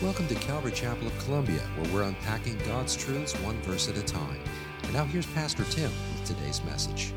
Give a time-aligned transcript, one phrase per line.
[0.00, 4.02] Welcome to Calvary Chapel of Columbia, where we're unpacking God's truths one verse at a
[4.02, 4.38] time.
[4.84, 7.12] And now here's Pastor Tim with today's message.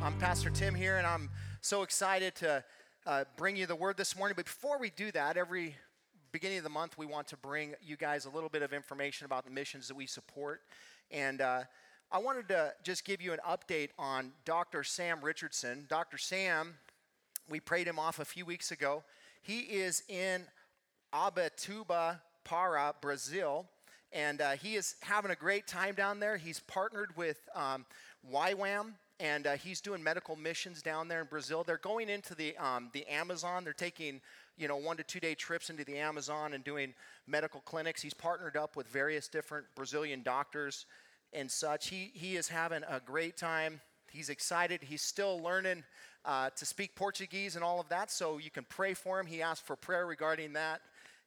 [0.00, 1.28] I'm Pastor Tim here, and I'm
[1.62, 2.62] so excited to
[3.06, 4.34] uh, bring you the word this morning.
[4.36, 5.74] But before we do that, every
[6.30, 9.24] beginning of the month, we want to bring you guys a little bit of information
[9.24, 10.60] about the missions that we support.
[11.10, 11.62] And uh,
[12.12, 14.84] I wanted to just give you an update on Dr.
[14.84, 15.86] Sam Richardson.
[15.88, 16.18] Dr.
[16.18, 16.74] Sam,
[17.50, 19.02] we prayed him off a few weeks ago.
[19.42, 20.46] He is in
[21.12, 23.66] Abatuba Para, Brazil.
[24.12, 26.36] And uh, he is having a great time down there.
[26.36, 27.84] He's partnered with um,
[28.32, 31.64] YWAM, and uh, he's doing medical missions down there in Brazil.
[31.64, 33.64] They're going into the, um, the Amazon.
[33.64, 34.20] They're taking,
[34.56, 36.94] you know, one to two day trips into the Amazon and doing
[37.26, 38.00] medical clinics.
[38.00, 40.86] He's partnered up with various different Brazilian doctors
[41.32, 41.88] and such.
[41.88, 43.80] He, he is having a great time.
[44.10, 44.82] He's excited.
[44.82, 45.82] He's still learning
[46.24, 49.26] uh, to speak Portuguese and all of that, so you can pray for him.
[49.26, 50.80] He asked for prayer regarding that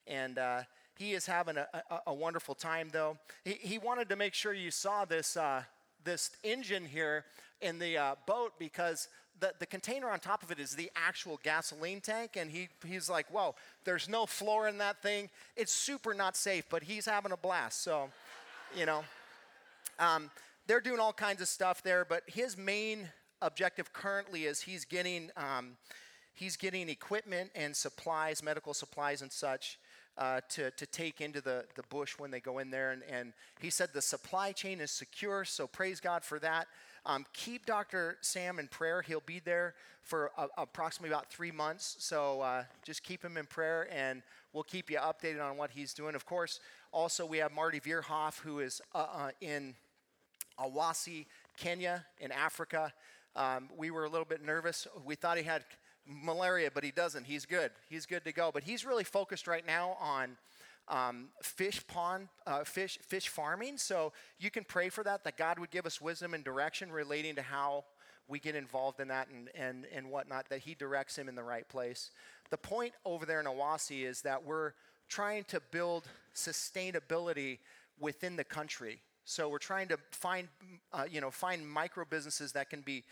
[0.08, 0.62] and uh,
[0.98, 3.18] he is having a, a, a, wonderful time though.
[3.46, 5.64] He, he wanted to make sure you saw this, uh,
[6.04, 7.26] this engine here
[7.62, 9.08] in the uh, boat because
[9.40, 12.32] the, the container on top of it is the actual gasoline tank.
[12.36, 15.30] And he, he's like, whoa, there's no floor in that thing.
[15.56, 17.82] It's super not safe, but he's having a blast.
[17.82, 18.10] So,
[18.76, 19.04] you know,
[20.00, 20.30] um,
[20.68, 23.10] they're doing all kinds of stuff there, but his main
[23.42, 25.78] objective currently is he's getting, um,
[26.34, 29.80] he's getting equipment and supplies, medical supplies and such
[30.20, 32.92] uh, to, to take into the, the bush when they go in there.
[32.92, 36.68] And, and he said the supply chain is secure, so praise God for that.
[37.06, 38.18] Um, keep Dr.
[38.20, 39.02] Sam in prayer.
[39.02, 41.96] He'll be there for approximately about three months.
[42.00, 45.94] So uh, just keep him in prayer, and we'll keep you updated on what he's
[45.94, 46.14] doing.
[46.14, 46.60] Of course,
[46.92, 49.76] also we have Marty Vierhoff, who is uh, uh in
[50.60, 51.26] Awasi,
[51.58, 52.92] Kenya, in Africa.
[53.36, 54.86] Um, we were a little bit nervous.
[55.06, 55.64] We thought he had
[56.10, 57.26] malaria, but he doesn't.
[57.26, 57.72] He's good.
[57.90, 58.52] He's good to go.
[58.54, 60.38] But he's really focused right now on
[60.88, 63.78] um, fish pond, uh, fish fish farming.
[63.78, 65.24] So you can pray for that.
[65.24, 67.86] That God would give us wisdom and direction relating to how
[68.28, 70.50] we get involved in that and and and whatnot.
[70.50, 72.12] That He directs him in the right place.
[72.50, 74.74] The point over there in Awasi is that we're
[75.08, 77.60] trying to build sustainability
[78.00, 79.02] within the country.
[79.26, 80.48] So we're trying to find,
[80.92, 83.04] uh, you know, find micro businesses that can be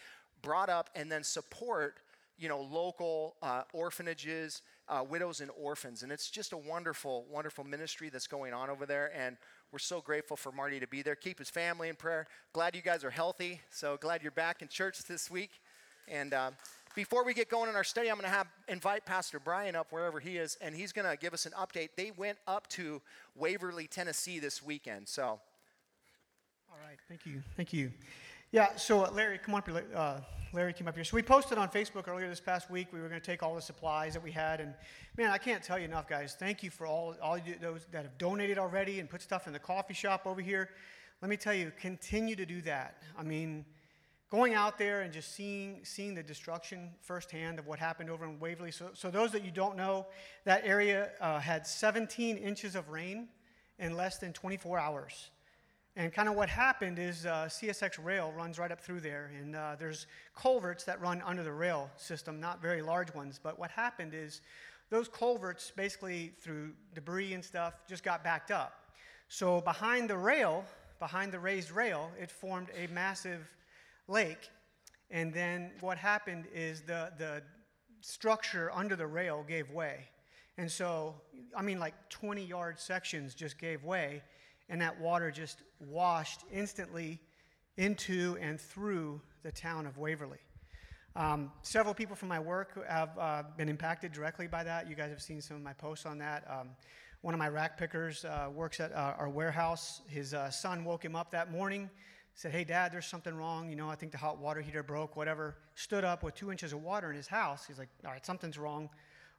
[0.42, 1.98] brought up and then support
[2.38, 6.04] you know, local uh, orphanages, uh, widows and orphans.
[6.04, 9.12] And it's just a wonderful, wonderful ministry that's going on over there.
[9.16, 9.38] And
[9.72, 11.16] we're so grateful for Marty to be there.
[11.16, 12.28] Keep his family in prayer.
[12.54, 13.62] Glad you guys are healthy.
[13.70, 15.52] So glad you're back in church this week.
[16.08, 16.52] And uh,
[16.96, 19.88] before we get going in our study, I'm going to have invite Pastor Brian up
[19.92, 21.90] wherever he is, and he's going to give us an update.
[21.98, 23.02] They went up to
[23.36, 25.08] Waverly, Tennessee this weekend.
[25.08, 25.40] So, all
[26.88, 27.92] right, thank you, thank you.
[28.54, 29.86] Yeah, so uh, Larry, come on up here.
[29.94, 30.20] Uh,
[30.54, 31.04] Larry came up here.
[31.04, 32.88] So we posted on Facebook earlier this past week.
[32.94, 34.74] We were going to take all the supplies that we had, and
[35.18, 36.38] man, I can't tell you enough, guys.
[36.40, 39.54] Thank you for all all you, those that have donated already and put stuff in
[39.54, 40.70] the coffee shop over here.
[41.22, 43.04] Let me tell you, continue to do that.
[43.18, 43.66] I mean,
[44.32, 48.40] going out there and just seeing seeing the destruction firsthand of what happened over in
[48.40, 48.72] Waverly.
[48.72, 50.08] So, so those that you don't know,
[50.46, 53.28] that area uh, had 17 inches of rain
[53.78, 55.32] in less than 24 hours.
[55.98, 59.56] And kind of what happened is uh, CSX rail runs right up through there, and
[59.56, 63.40] uh, there's culverts that run under the rail system, not very large ones.
[63.42, 64.42] But what happened is
[64.92, 68.74] those culverts, basically through debris and stuff, just got backed up.
[69.28, 70.66] So behind the rail,
[71.00, 73.52] behind the raised rail, it formed a massive
[74.08, 74.52] lake.
[75.10, 77.42] And then what happened is the, the
[78.02, 80.10] structure under the rail gave way.
[80.60, 81.16] And so,
[81.56, 84.22] I mean, like 20 yard sections just gave way
[84.70, 87.20] and that water just washed instantly
[87.78, 90.40] into and through the town of Waverly.
[91.16, 94.88] Um, several people from my work have uh, been impacted directly by that.
[94.88, 96.46] You guys have seen some of my posts on that.
[96.50, 96.70] Um,
[97.22, 100.02] one of my rack pickers uh, works at uh, our warehouse.
[100.08, 101.90] His uh, son woke him up that morning,
[102.36, 103.68] said, Hey, dad, there's something wrong.
[103.70, 105.56] You know, I think the hot water heater broke, whatever.
[105.74, 107.66] Stood up with two inches of water in his house.
[107.66, 108.88] He's like, All right, something's wrong.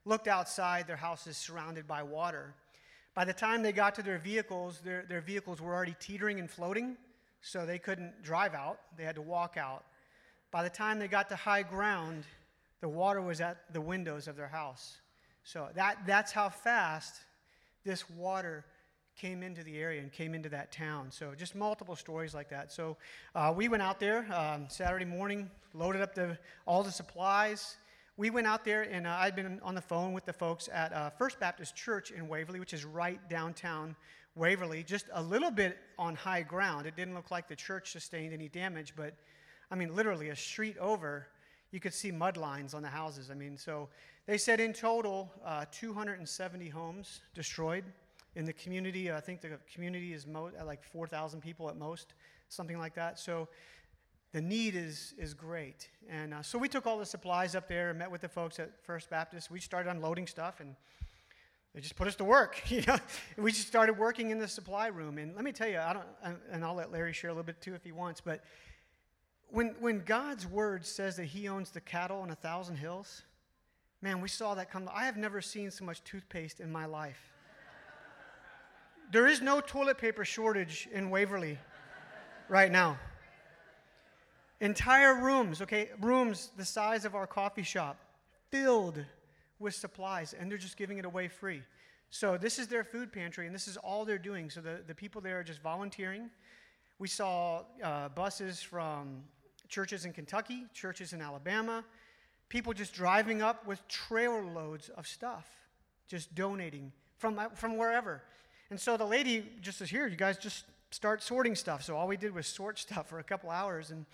[0.04, 2.54] Looked outside, their house is surrounded by water.
[3.18, 6.48] By the time they got to their vehicles, their, their vehicles were already teetering and
[6.48, 6.96] floating,
[7.40, 8.78] so they couldn't drive out.
[8.96, 9.82] They had to walk out.
[10.52, 12.22] By the time they got to high ground,
[12.80, 14.98] the water was at the windows of their house.
[15.42, 17.16] So that, that's how fast
[17.84, 18.64] this water
[19.16, 21.10] came into the area and came into that town.
[21.10, 22.70] So just multiple stories like that.
[22.70, 22.96] So
[23.34, 27.78] uh, we went out there um, Saturday morning, loaded up the, all the supplies
[28.18, 30.92] we went out there, and uh, I'd been on the phone with the folks at
[30.92, 33.94] uh, First Baptist Church in Waverly, which is right downtown
[34.34, 36.84] Waverly, just a little bit on high ground.
[36.84, 39.14] It didn't look like the church sustained any damage, but
[39.70, 41.28] I mean, literally a street over,
[41.70, 43.30] you could see mud lines on the houses.
[43.30, 43.88] I mean, so
[44.26, 47.84] they said in total, uh, 270 homes destroyed.
[48.34, 49.10] in the community.
[49.10, 52.14] I think the community is mo- like 4,000 people at most,
[52.48, 53.18] something like that.
[53.18, 53.48] So
[54.32, 55.88] the need is, is great.
[56.08, 58.58] And uh, so we took all the supplies up there and met with the folks
[58.58, 59.50] at First Baptist.
[59.50, 60.74] We started unloading stuff and
[61.74, 62.62] they just put us to work.
[62.70, 62.98] You know,
[63.36, 65.18] we just started working in the supply room.
[65.18, 67.60] And let me tell you, I don't, and I'll let Larry share a little bit
[67.60, 68.42] too if he wants, but
[69.50, 73.22] when, when God's word says that he owns the cattle on a thousand hills,
[74.02, 74.88] man, we saw that come.
[74.92, 77.32] I have never seen so much toothpaste in my life.
[79.10, 81.58] there is no toilet paper shortage in Waverly
[82.48, 82.98] right now.
[84.60, 87.98] Entire rooms, okay, rooms the size of our coffee shop,
[88.50, 89.04] filled
[89.58, 91.62] with supplies, and they're just giving it away free.
[92.10, 94.50] So this is their food pantry, and this is all they're doing.
[94.50, 96.30] So the, the people there are just volunteering.
[96.98, 99.22] We saw uh, buses from
[99.68, 101.84] churches in Kentucky, churches in Alabama,
[102.48, 105.46] people just driving up with trailer loads of stuff,
[106.08, 108.22] just donating from, from wherever.
[108.70, 111.82] And so the lady just says, Here, you guys just start sorting stuff.
[111.82, 113.90] So all we did was sort stuff for a couple hours.
[113.90, 114.06] And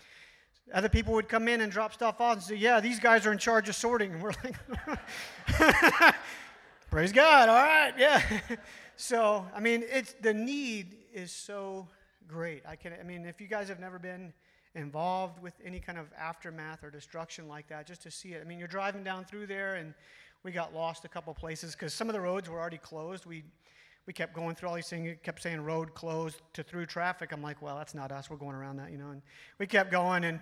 [0.73, 3.31] other people would come in and drop stuff off and say, Yeah, these guys are
[3.31, 4.13] in charge of sorting.
[4.13, 4.55] And we're like,
[6.89, 7.49] Praise God.
[7.49, 7.93] All right.
[7.97, 8.21] Yeah.
[8.95, 11.87] so, I mean, it's the need is so
[12.27, 12.63] great.
[12.67, 14.33] I can, I mean, if you guys have never been
[14.75, 18.41] involved with any kind of aftermath or destruction like that, just to see it.
[18.41, 19.93] I mean, you're driving down through there, and
[20.43, 23.25] we got lost a couple places because some of the roads were already closed.
[23.25, 23.43] We
[24.05, 25.17] we kept going through all these things.
[25.23, 27.31] Kept saying road closed to through traffic.
[27.31, 28.29] I'm like, well, that's not us.
[28.29, 29.09] We're going around that, you know.
[29.09, 29.21] And
[29.57, 30.39] we kept going, and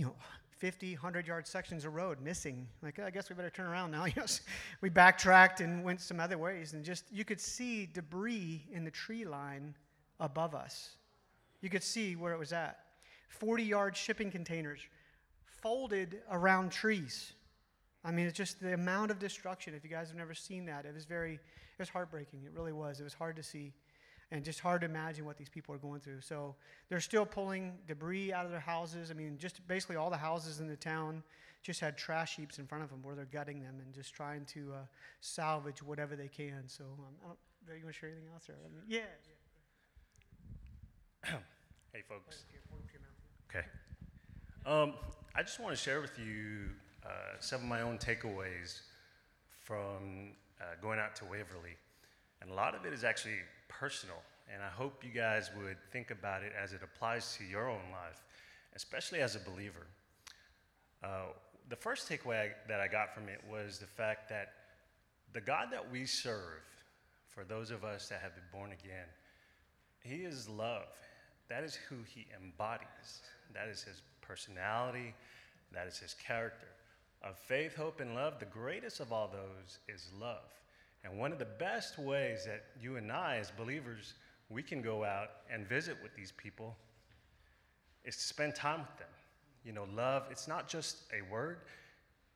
[0.00, 0.14] you know,
[0.56, 2.66] 50, 100 yard sections of road missing.
[2.82, 4.06] Like, oh, I guess we better turn around now.
[4.80, 8.90] We backtracked and went some other ways, and just you could see debris in the
[8.90, 9.74] tree line
[10.18, 10.92] above us.
[11.60, 12.78] You could see where it was at.
[13.28, 14.80] 40 yard shipping containers
[15.44, 17.34] folded around trees.
[18.02, 19.74] I mean, it's just the amount of destruction.
[19.74, 22.40] If you guys have never seen that, it was very, it was heartbreaking.
[22.46, 23.00] It really was.
[23.00, 23.74] It was hard to see
[24.32, 26.20] and just hard to imagine what these people are going through.
[26.20, 26.54] So
[26.88, 29.10] they're still pulling debris out of their houses.
[29.10, 31.22] I mean, just basically all the houses in the town
[31.62, 34.44] just had trash heaps in front of them where they're gutting them and just trying
[34.46, 34.76] to uh,
[35.20, 36.62] salvage whatever they can.
[36.66, 38.48] So, um, I don't, do you want to share anything else?
[38.48, 39.00] Or, I mean, yeah.
[41.24, 41.30] yeah.
[41.92, 42.44] hey, folks.
[43.50, 43.66] Okay.
[44.64, 44.94] Um,
[45.34, 46.70] I just want to share with you
[47.04, 48.80] uh, some of my own takeaways
[49.64, 51.76] from uh, going out to Waverly.
[52.40, 53.38] And a lot of it is actually
[53.78, 54.22] personal.
[54.52, 57.90] And I hope you guys would think about it as it applies to your own
[57.92, 58.22] life,
[58.74, 59.86] especially as a believer.
[61.02, 61.32] Uh,
[61.68, 64.52] the first takeaway I, that I got from it was the fact that
[65.32, 66.62] the God that we serve,
[67.28, 69.06] for those of us that have been born again,
[70.02, 70.88] He is love.
[71.48, 73.22] That is who He embodies.
[73.54, 75.14] That is His personality,
[75.72, 76.68] that is his character.
[77.22, 80.50] Of faith, hope, and love, the greatest of all those is love.
[81.04, 84.14] And one of the best ways that you and I, as believers,
[84.48, 86.76] we can go out and visit with these people
[88.04, 89.08] is to spend time with them.
[89.64, 91.58] You know, love, it's not just a word,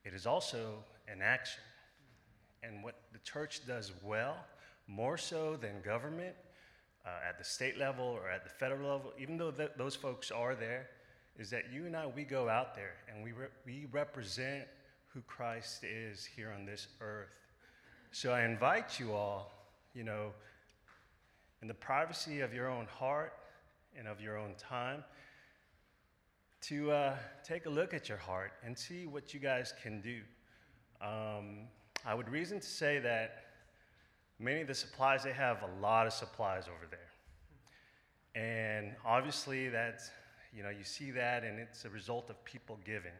[0.05, 1.62] it is also an action.
[2.62, 4.37] And what the church does well,
[4.87, 6.34] more so than government,
[7.05, 10.31] uh, at the state level or at the federal level, even though th- those folks
[10.31, 10.88] are there,
[11.38, 14.64] is that you and I, we go out there and we, re- we represent
[15.08, 17.34] who Christ is here on this earth.
[18.16, 19.50] So I invite you all,
[19.93, 20.31] you know,
[21.61, 23.32] in the privacy of your own heart
[23.98, 25.03] and of your own time,
[26.60, 30.20] to uh, take a look at your heart and see what you guys can do.
[31.05, 31.67] Um,
[32.06, 33.46] I would reason to say that
[34.39, 37.00] many of the supplies, they have a lot of supplies over there.
[38.41, 40.12] And obviously, that's
[40.56, 43.19] you know, you see that, and it's a result of people giving.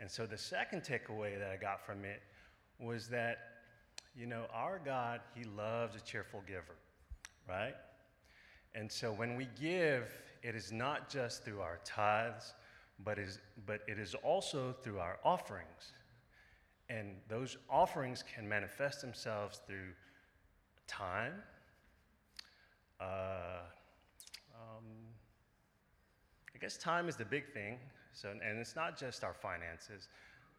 [0.00, 2.22] And so the second takeaway that I got from it
[2.80, 3.53] was that,
[4.16, 6.76] you know, our God, He loves a cheerful giver,
[7.48, 7.74] right?
[8.74, 10.10] And so when we give,
[10.42, 12.54] it is not just through our tithes,
[13.04, 15.92] but, is, but it is also through our offerings.
[16.88, 19.92] And those offerings can manifest themselves through
[20.86, 21.32] time,
[23.00, 23.64] uh,
[26.64, 27.76] guess time is the big thing.
[28.14, 30.08] So, and it's not just our finances,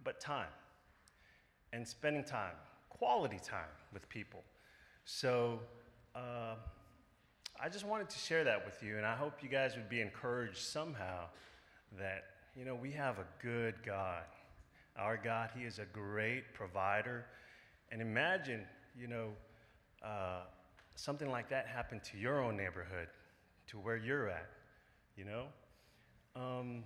[0.03, 0.53] but time
[1.73, 2.53] and spending time,
[2.97, 4.43] quality time with people.
[5.05, 5.59] So,
[6.15, 6.55] uh,
[7.61, 10.01] I just wanted to share that with you, and I hope you guys would be
[10.01, 11.25] encouraged somehow
[11.97, 12.23] that,
[12.55, 14.23] you know, we have a good God.
[14.97, 17.25] Our God, He is a great provider.
[17.91, 18.65] And imagine,
[18.99, 19.29] you know,
[20.03, 20.41] uh,
[20.95, 23.07] something like that happened to your own neighborhood,
[23.67, 24.49] to where you're at,
[25.15, 25.45] you know?
[26.35, 26.83] Um,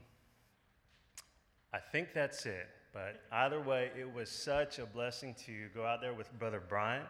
[1.73, 2.67] I think that's it.
[2.93, 7.03] But either way, it was such a blessing to go out there with Brother Brian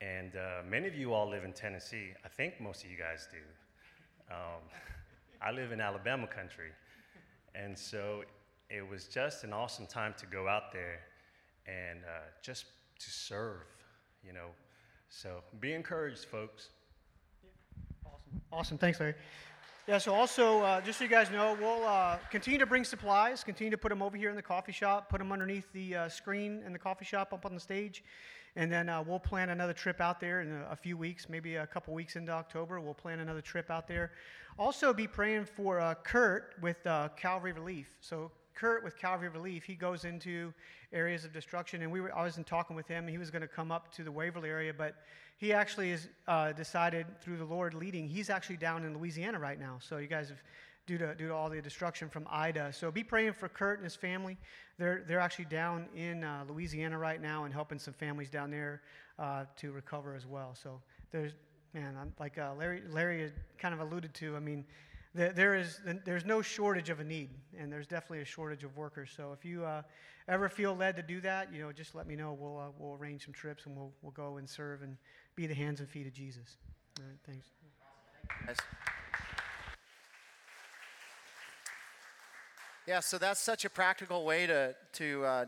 [0.00, 2.08] And uh, many of you all live in Tennessee.
[2.24, 4.34] I think most of you guys do.
[4.34, 4.62] Um,
[5.42, 6.70] I live in Alabama country.
[7.54, 8.24] And so
[8.70, 11.00] it was just an awesome time to go out there
[11.66, 12.64] and uh, just
[12.98, 13.62] to serve,
[14.26, 14.48] you know.
[15.10, 16.70] So be encouraged, folks.
[18.04, 18.40] Awesome.
[18.52, 18.78] Awesome.
[18.78, 19.14] Thanks, Larry.
[19.86, 23.44] Yeah, so also, uh, just so you guys know, we'll uh, continue to bring supplies,
[23.44, 26.08] continue to put them over here in the coffee shop, put them underneath the uh,
[26.08, 28.02] screen in the coffee shop up on the stage.
[28.56, 31.56] And then uh, we'll plan another trip out there in a, a, few weeks, maybe
[31.56, 32.80] a couple weeks into October.
[32.80, 34.12] We'll plan another trip out there.
[34.58, 37.94] Also, be praying for uh, Kurt with uh, Calvary Relief.
[38.00, 40.52] So, Kurt with Calvary Relief, he goes into
[40.92, 43.08] areas of destruction, and we were, I wasn't talking with him.
[43.08, 44.94] He was going to come up to the Waverly area, but
[45.36, 48.08] he actually has uh, decided through the Lord leading.
[48.08, 49.78] He's actually down in Louisiana right now.
[49.80, 50.42] So you guys have
[50.86, 52.72] due to due to all the destruction from Ida.
[52.72, 54.36] So be praying for Kurt and his family.
[54.78, 58.82] They're they're actually down in uh, Louisiana right now and helping some families down there
[59.18, 60.54] uh, to recover as well.
[60.54, 60.80] So
[61.10, 61.32] there's
[61.72, 64.36] man, I'm, like uh, Larry Larry kind of alluded to.
[64.36, 64.64] I mean
[65.14, 69.12] there is there's no shortage of a need, and there's definitely a shortage of workers.
[69.16, 69.82] So if you uh,
[70.28, 72.36] ever feel led to do that, you know, just let me know.
[72.38, 74.96] We'll uh, we'll arrange some trips, and we'll we'll go and serve and
[75.36, 76.56] be the hands and feet of Jesus.
[76.98, 77.46] All right, thanks.
[78.46, 78.56] Yes.
[82.86, 85.44] Yeah, so that's such a practical way to to uh,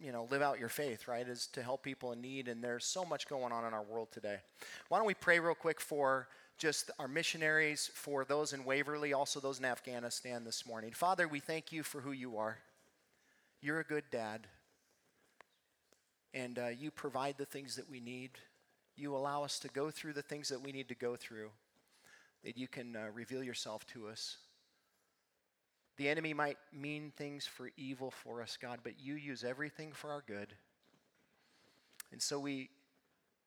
[0.00, 1.28] you know live out your faith, right?
[1.28, 4.08] Is to help people in need, and there's so much going on in our world
[4.12, 4.38] today.
[4.88, 9.40] Why don't we pray real quick for just our missionaries, for those in Waverly, also
[9.40, 10.92] those in Afghanistan this morning.
[10.92, 12.58] Father, we thank you for who you are.
[13.60, 14.46] You're a good dad,
[16.32, 18.30] and uh, you provide the things that we need.
[18.96, 21.50] You allow us to go through the things that we need to go through,
[22.44, 24.36] that you can uh, reveal yourself to us.
[25.96, 30.10] The enemy might mean things for evil for us, God, but you use everything for
[30.10, 30.54] our good.
[32.12, 32.70] And so we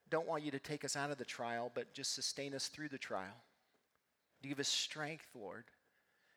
[0.10, 2.90] don't want you to take us out of the trial, but just sustain us through
[2.90, 3.36] the trial.
[4.42, 5.66] Give us strength, Lord.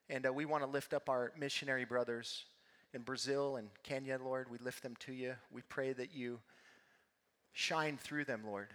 [0.08, 2.44] And uh, we want to lift up our missionary brothers
[2.92, 4.50] in Brazil and Kenya, Lord.
[4.50, 5.34] We lift them to you.
[5.52, 6.40] We pray that you
[7.52, 8.68] shine through them, Lord.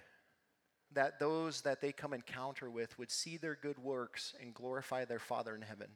[0.94, 5.20] That those that they come encounter with would see their good works and glorify their
[5.20, 5.90] Father in heaven.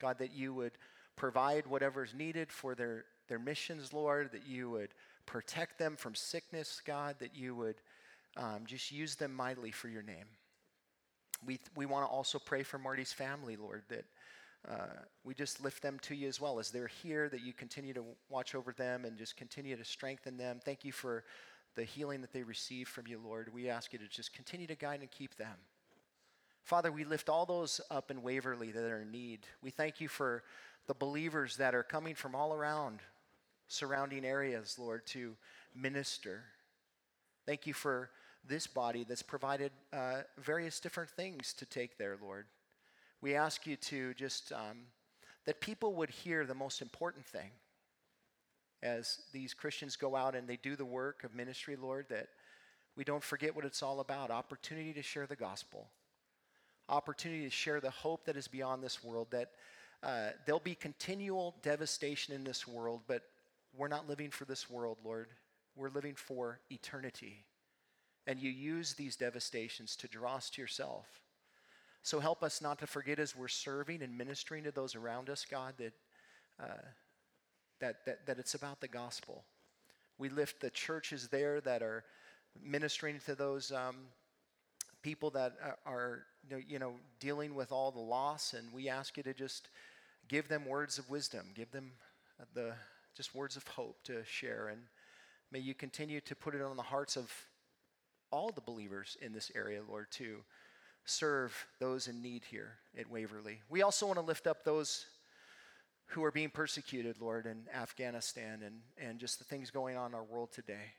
[0.00, 0.72] God, that you would
[1.14, 4.88] provide whatever is needed for their, their missions, Lord, that you would
[5.30, 7.76] protect them from sickness, God, that you would
[8.36, 10.26] um, just use them mightily for your name.
[11.46, 14.04] We, we want to also pray for Marty's family, Lord, that
[14.68, 17.94] uh, we just lift them to you as well as they're here, that you continue
[17.94, 20.58] to watch over them and just continue to strengthen them.
[20.64, 21.22] Thank you for
[21.76, 23.54] the healing that they receive from you, Lord.
[23.54, 25.56] We ask you to just continue to guide and keep them.
[26.64, 29.46] Father, we lift all those up in Waverly that are in need.
[29.62, 30.42] We thank you for
[30.88, 32.98] the believers that are coming from all around
[33.70, 35.36] surrounding areas, Lord, to
[35.74, 36.42] minister.
[37.46, 38.10] Thank you for
[38.46, 42.46] this body that's provided uh, various different things to take there, Lord.
[43.22, 44.78] We ask you to just, um,
[45.44, 47.50] that people would hear the most important thing
[48.82, 52.28] as these Christians go out and they do the work of ministry, Lord, that
[52.96, 55.86] we don't forget what it's all about opportunity to share the gospel,
[56.88, 59.50] opportunity to share the hope that is beyond this world, that
[60.02, 63.22] uh, there'll be continual devastation in this world, but
[63.76, 65.28] we're not living for this world, Lord.
[65.76, 67.44] We're living for eternity.
[68.26, 71.06] And you use these devastations to draw us to yourself.
[72.02, 75.44] So help us not to forget as we're serving and ministering to those around us,
[75.48, 75.92] God, that,
[76.58, 76.86] uh,
[77.80, 79.44] that, that, that it's about the gospel.
[80.18, 82.04] We lift the churches there that are
[82.62, 83.96] ministering to those um,
[85.02, 86.24] people that are,
[86.66, 89.68] you know, dealing with all the loss, and we ask you to just
[90.28, 91.92] give them words of wisdom, give them
[92.54, 92.72] the
[93.16, 94.68] just words of hope to share.
[94.68, 94.82] And
[95.50, 97.32] may you continue to put it on the hearts of
[98.30, 100.38] all the believers in this area, Lord, to
[101.04, 103.60] serve those in need here at Waverly.
[103.68, 105.06] We also want to lift up those
[106.06, 110.14] who are being persecuted, Lord, in Afghanistan and, and just the things going on in
[110.14, 110.94] our world today.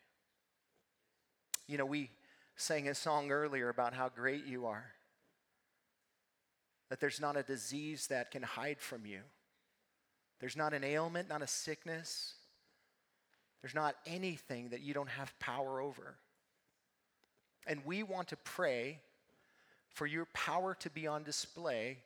[1.68, 2.10] You know, we
[2.56, 4.86] sang a song earlier about how great you are,
[6.90, 9.22] that there's not a disease that can hide from you.
[10.42, 12.34] There's not an ailment, not a sickness.
[13.62, 16.16] There's not anything that you don't have power over.
[17.68, 19.00] And we want to pray
[19.94, 22.00] for your power to be on display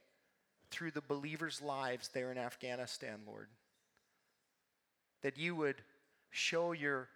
[0.70, 3.48] through the believers' lives there in Afghanistan, Lord.
[5.22, 5.82] That you would
[6.30, 7.08] show your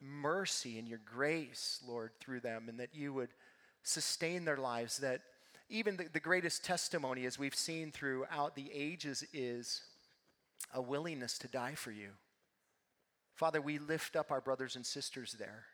[0.00, 3.30] mercy and your grace, Lord, through them, and that you would
[3.82, 4.98] sustain their lives.
[4.98, 5.22] That
[5.68, 9.82] even the, the greatest testimony, as we've seen throughout the ages, is
[10.74, 12.10] a willingness to die for you.
[13.34, 15.64] Father, we lift up our brothers and sisters there.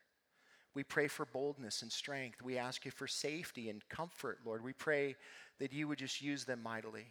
[0.75, 2.43] We pray for boldness and strength.
[2.43, 4.63] We ask you for safety and comfort, Lord.
[4.63, 5.17] We pray
[5.59, 7.07] that you would just use them mightily.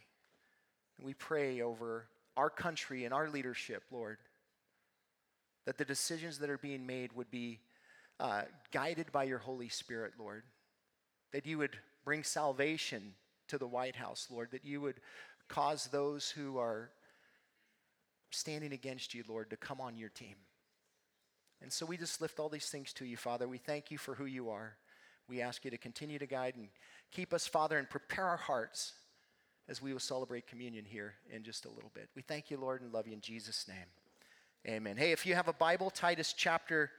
[1.02, 2.08] We pray over
[2.38, 4.18] our country and our leadership, Lord,
[5.66, 7.60] that the decisions that are being made would be
[8.20, 10.44] uh, guided by your Holy Spirit, Lord.
[11.34, 13.14] That you would bring salvation
[13.50, 14.50] to the White House, Lord.
[14.52, 15.02] That you would
[15.50, 16.90] cause those who are
[18.32, 20.36] standing against you, Lord, to come on your team.
[21.62, 23.48] And so we just lift all these things to you, Father.
[23.48, 24.76] We thank you for who you are.
[25.28, 26.70] We ask you to continue to guide and
[27.12, 28.94] keep us, Father, and prepare our hearts
[29.68, 32.10] as we will celebrate communion here in just a little bit.
[32.16, 33.88] We thank you, Lord, and love you in Jesus' name.
[34.68, 34.98] Amen.
[34.98, 36.92] Hey, if you have a Bible, Titus chapter,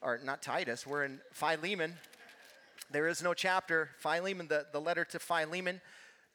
[0.00, 1.94] or not Titus, we're in Philemon.
[2.90, 3.90] There is no chapter.
[3.98, 5.80] Philemon, the, the letter to Philemon.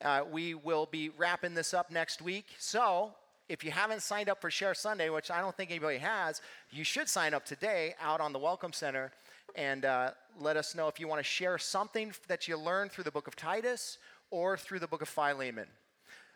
[0.02, 2.48] Uh, we will be wrapping this up next week.
[2.58, 3.14] So
[3.50, 6.40] if you haven't signed up for Share Sunday, which I don't think anybody has,
[6.70, 9.12] you should sign up today out on the Welcome Center
[9.56, 13.06] and uh, let us know if you want to share something that you learned through
[13.06, 13.98] the book of Titus
[14.30, 15.66] or through the book of Philemon.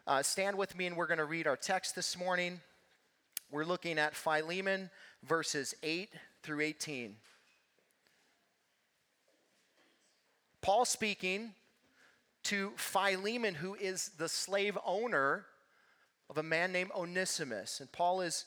[0.07, 2.59] Uh, stand with me and we're going to read our text this morning.
[3.51, 4.89] We're looking at Philemon
[5.23, 6.09] verses 8
[6.41, 7.15] through 18.
[10.61, 11.51] Paul speaking
[12.45, 15.45] to Philemon, who is the slave owner
[16.29, 17.79] of a man named Onesimus.
[17.79, 18.45] And Paul is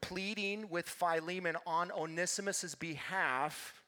[0.00, 3.82] pleading with Philemon on Onesimus's behalf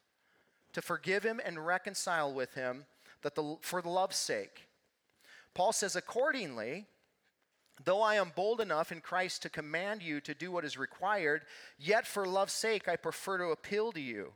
[0.72, 2.84] to forgive him and reconcile with him
[3.22, 4.68] that the, for the love's sake.
[5.54, 6.86] Paul says, accordingly,
[7.84, 11.42] though I am bold enough in Christ to command you to do what is required,
[11.78, 14.32] yet for love's sake I prefer to appeal to you.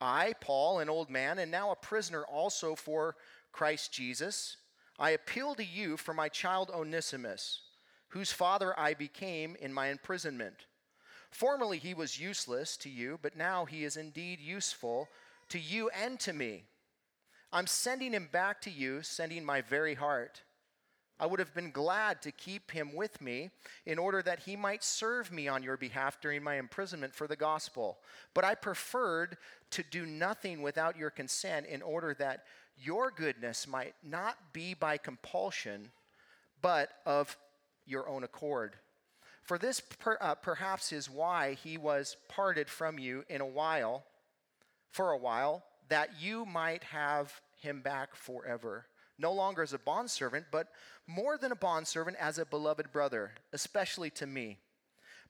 [0.00, 3.16] I, Paul, an old man, and now a prisoner also for
[3.52, 4.56] Christ Jesus,
[4.98, 7.60] I appeal to you for my child Onesimus
[8.14, 10.66] whose father I became in my imprisonment.
[11.32, 15.08] Formerly he was useless to you, but now he is indeed useful
[15.48, 16.62] to you and to me.
[17.52, 20.42] I'm sending him back to you, sending my very heart.
[21.18, 23.50] I would have been glad to keep him with me
[23.84, 27.34] in order that he might serve me on your behalf during my imprisonment for the
[27.34, 27.98] gospel.
[28.32, 29.38] But I preferred
[29.70, 32.44] to do nothing without your consent in order that
[32.76, 35.90] your goodness might not be by compulsion,
[36.62, 37.36] but of
[37.86, 38.76] your own accord.
[39.42, 44.04] For this per, uh, perhaps is why he was parted from you in a while,
[44.90, 48.86] for a while, that you might have him back forever.
[49.18, 50.68] No longer as a bondservant, but
[51.06, 54.58] more than a bondservant, as a beloved brother, especially to me.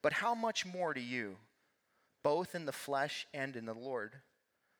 [0.00, 1.36] But how much more to you,
[2.22, 4.12] both in the flesh and in the Lord?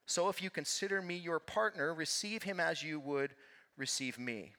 [0.06, 3.34] So if you consider me your partner, receive him as you would
[3.76, 4.52] receive me.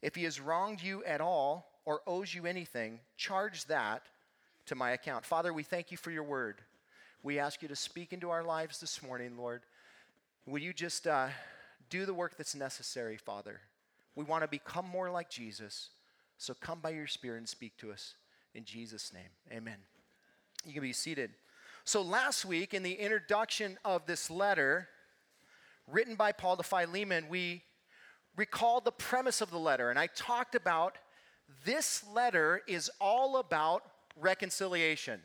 [0.00, 4.02] If he has wronged you at all, or owes you anything, charge that
[4.66, 5.24] to my account.
[5.24, 6.60] Father, we thank you for your word.
[7.22, 9.62] We ask you to speak into our lives this morning, Lord.
[10.44, 11.28] Will you just uh,
[11.88, 13.60] do the work that's necessary, Father?
[14.14, 15.90] We want to become more like Jesus.
[16.38, 18.14] So come by your Spirit and speak to us.
[18.54, 19.78] In Jesus' name, amen.
[20.64, 21.30] You can be seated.
[21.84, 24.88] So, last week, in the introduction of this letter,
[25.86, 27.62] written by Paul to Philemon, we
[28.36, 29.90] recalled the premise of the letter.
[29.90, 30.98] And I talked about
[31.64, 33.82] this letter is all about
[34.18, 35.20] reconciliation.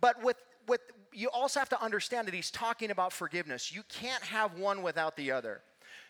[0.00, 0.36] But with,
[0.66, 0.80] with
[1.12, 3.72] you also have to understand that he's talking about forgiveness.
[3.72, 5.62] You can't have one without the other.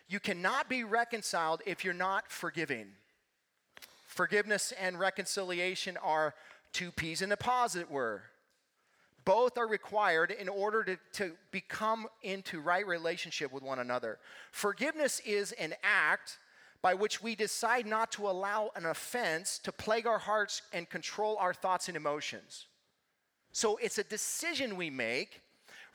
[0.07, 2.87] You cannot be reconciled if you're not forgiving.
[4.05, 6.33] Forgiveness and reconciliation are
[6.73, 8.23] two peas in a pod, it were.
[9.23, 14.17] Both are required in order to, to become into right relationship with one another.
[14.51, 16.37] Forgiveness is an act
[16.81, 21.37] by which we decide not to allow an offense to plague our hearts and control
[21.37, 22.67] our thoughts and emotions.
[23.51, 25.41] So it's a decision we make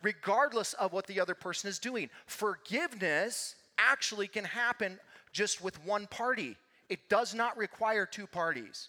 [0.02, 2.10] regardless of what the other person is doing.
[2.26, 4.98] Forgiveness actually can happen
[5.32, 6.56] just with one party,
[6.88, 8.88] it does not require two parties.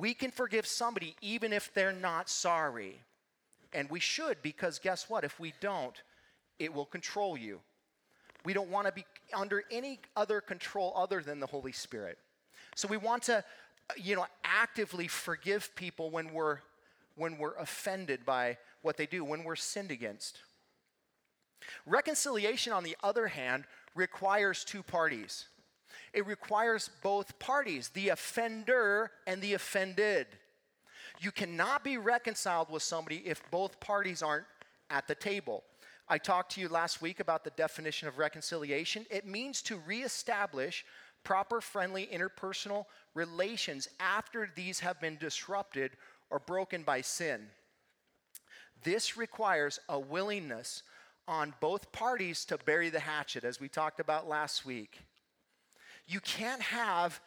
[0.00, 3.00] We can forgive somebody even if they're not sorry.
[3.72, 5.22] And we should, because guess what?
[5.22, 5.94] If we don't,
[6.58, 7.60] it will control you.
[8.46, 9.04] We don't want to be
[9.34, 12.16] under any other control other than the Holy Spirit.
[12.76, 13.42] So we want to,
[13.96, 16.58] you know, actively forgive people when we're
[17.16, 20.38] when we're offended by what they do, when we're sinned against.
[21.86, 23.64] Reconciliation, on the other hand,
[23.96, 25.46] requires two parties.
[26.12, 30.28] It requires both parties, the offender and the offended.
[31.18, 34.46] You cannot be reconciled with somebody if both parties aren't
[34.88, 35.64] at the table.
[36.08, 39.06] I talked to you last week about the definition of reconciliation.
[39.10, 40.84] It means to reestablish
[41.24, 45.92] proper, friendly, interpersonal relations after these have been disrupted
[46.30, 47.48] or broken by sin.
[48.84, 50.84] This requires a willingness
[51.26, 55.00] on both parties to bury the hatchet, as we talked about last week.
[56.06, 57.20] You can't have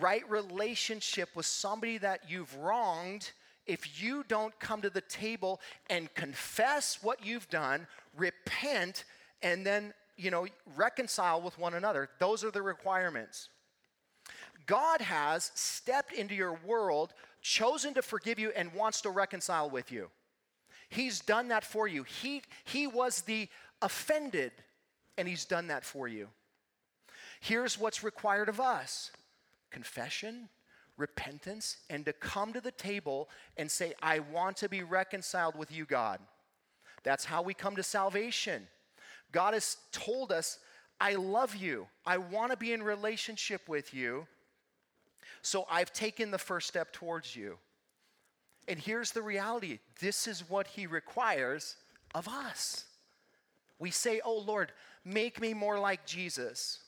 [0.00, 3.30] right relationship with somebody that you've wronged
[3.66, 9.04] if you don't come to the table and confess what you've done, repent,
[9.42, 10.46] and then, you know,
[10.76, 12.08] reconcile with one another.
[12.18, 13.48] Those are the requirements.
[14.66, 19.92] God has stepped into your world, chosen to forgive you, and wants to reconcile with
[19.92, 20.10] you.
[20.88, 22.04] He's done that for you.
[22.04, 23.48] He, he was the
[23.82, 24.52] offended,
[25.18, 26.28] and He's done that for you.
[27.40, 29.10] Here's what's required of us
[29.70, 30.48] confession,
[30.96, 35.72] repentance, and to come to the table and say, I want to be reconciled with
[35.72, 36.20] you, God.
[37.02, 38.66] That's how we come to salvation.
[39.32, 40.58] God has told us,
[41.00, 41.88] I love you.
[42.06, 44.26] I want to be in relationship with you.
[45.42, 47.58] So I've taken the first step towards you.
[48.68, 51.76] And here's the reality this is what He requires
[52.14, 52.86] of us.
[53.78, 54.72] We say, Oh Lord,
[55.04, 56.78] make me more like Jesus.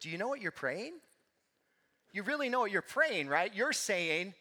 [0.00, 0.94] Do you know what you're praying?
[2.12, 3.54] You really know what you're praying, right?
[3.54, 4.34] You're saying,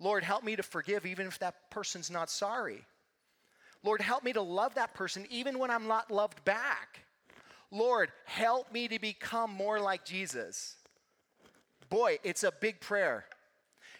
[0.00, 2.84] Lord, help me to forgive even if that person's not sorry.
[3.84, 7.00] Lord, help me to love that person even when I'm not loved back.
[7.70, 10.76] Lord, help me to become more like Jesus.
[11.88, 13.24] Boy, it's a big prayer.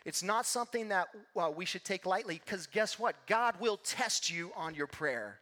[0.04, 3.14] It's not something that well, we should take lightly because guess what?
[3.26, 5.38] God will test you on your prayer.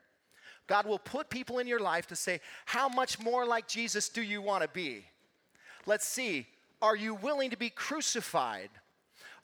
[0.66, 4.22] God will put people in your life to say, How much more like Jesus do
[4.22, 5.04] you want to be?
[5.86, 6.46] Let's see.
[6.82, 8.70] Are you willing to be crucified?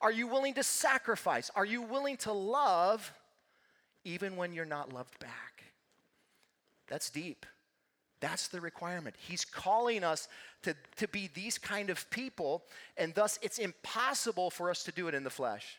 [0.00, 1.50] Are you willing to sacrifice?
[1.54, 3.12] Are you willing to love
[4.04, 5.64] even when you're not loved back?
[6.88, 7.46] That's deep.
[8.20, 9.16] That's the requirement.
[9.18, 10.28] He's calling us
[10.62, 12.64] to, to be these kind of people,
[12.96, 15.78] and thus it's impossible for us to do it in the flesh.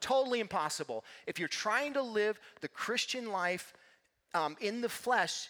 [0.00, 1.04] Totally impossible.
[1.26, 3.74] If you're trying to live the Christian life
[4.34, 5.48] um, in the flesh,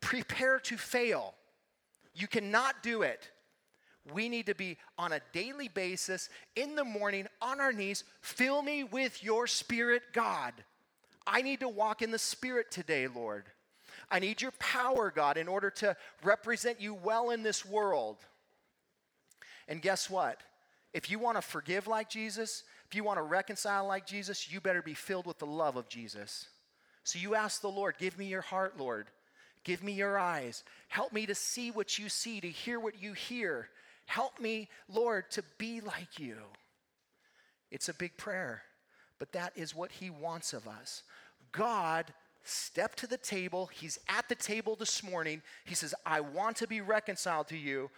[0.00, 1.34] prepare to fail.
[2.14, 3.30] You cannot do it.
[4.14, 8.04] We need to be on a daily basis, in the morning, on our knees.
[8.22, 10.54] Fill me with your spirit, God.
[11.26, 13.44] I need to walk in the spirit today, Lord.
[14.10, 18.16] I need your power, God, in order to represent you well in this world.
[19.68, 20.40] And guess what?
[20.92, 24.60] If you want to forgive like Jesus, if you want to reconcile like Jesus, you
[24.60, 26.48] better be filled with the love of Jesus.
[27.04, 29.06] So you ask the Lord, Give me your heart, Lord.
[29.62, 30.64] Give me your eyes.
[30.88, 33.68] Help me to see what you see, to hear what you hear.
[34.10, 36.34] Help me, Lord, to be like you.
[37.70, 38.62] It's a big prayer,
[39.20, 41.04] but that is what He wants of us.
[41.52, 42.06] God
[42.42, 43.70] stepped to the table.
[43.72, 45.42] He's at the table this morning.
[45.64, 47.88] He says, I want to be reconciled to you.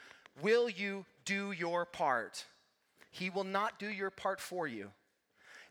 [0.43, 2.45] Will you do your part?
[3.11, 4.91] He will not do your part for you.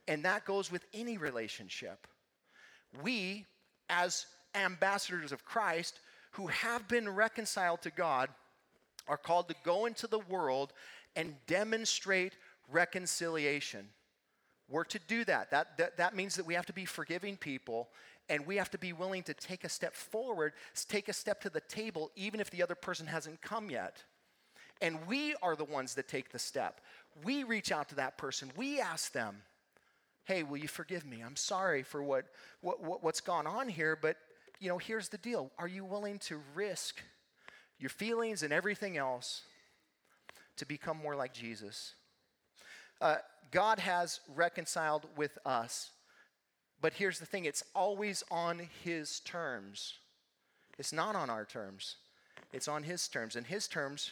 [0.07, 2.07] And that goes with any relationship.
[3.03, 3.45] We,
[3.91, 4.25] as
[4.55, 5.99] ambassadors of Christ,
[6.31, 8.29] who have been reconciled to God,
[9.07, 10.73] are called to go into the world
[11.15, 12.33] and demonstrate
[12.71, 13.87] reconciliation.
[14.69, 15.51] We're to do that.
[15.51, 15.97] That, that.
[15.97, 17.89] that means that we have to be forgiving people
[18.29, 20.53] and we have to be willing to take a step forward,
[20.87, 24.03] take a step to the table, even if the other person hasn't come yet.
[24.81, 26.79] And we are the ones that take the step.
[27.25, 29.43] We reach out to that person, we ask them,
[30.25, 31.21] hey, will you forgive me?
[31.21, 32.25] I'm sorry for what,
[32.61, 34.15] what, what, what's gone on here, but
[34.59, 35.51] you know, here's the deal.
[35.57, 37.01] Are you willing to risk
[37.81, 39.41] your feelings and everything else
[40.57, 41.95] to become more like Jesus.
[43.01, 43.17] Uh,
[43.51, 45.89] God has reconciled with us,
[46.81, 49.95] but here's the thing it's always on His terms.
[50.77, 51.97] It's not on our terms,
[52.53, 53.35] it's on His terms.
[53.35, 54.11] And His terms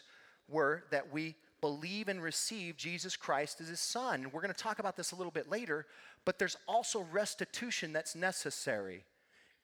[0.49, 4.31] were that we believe and receive Jesus Christ as His Son.
[4.31, 5.85] We're going to talk about this a little bit later,
[6.25, 9.03] but there's also restitution that's necessary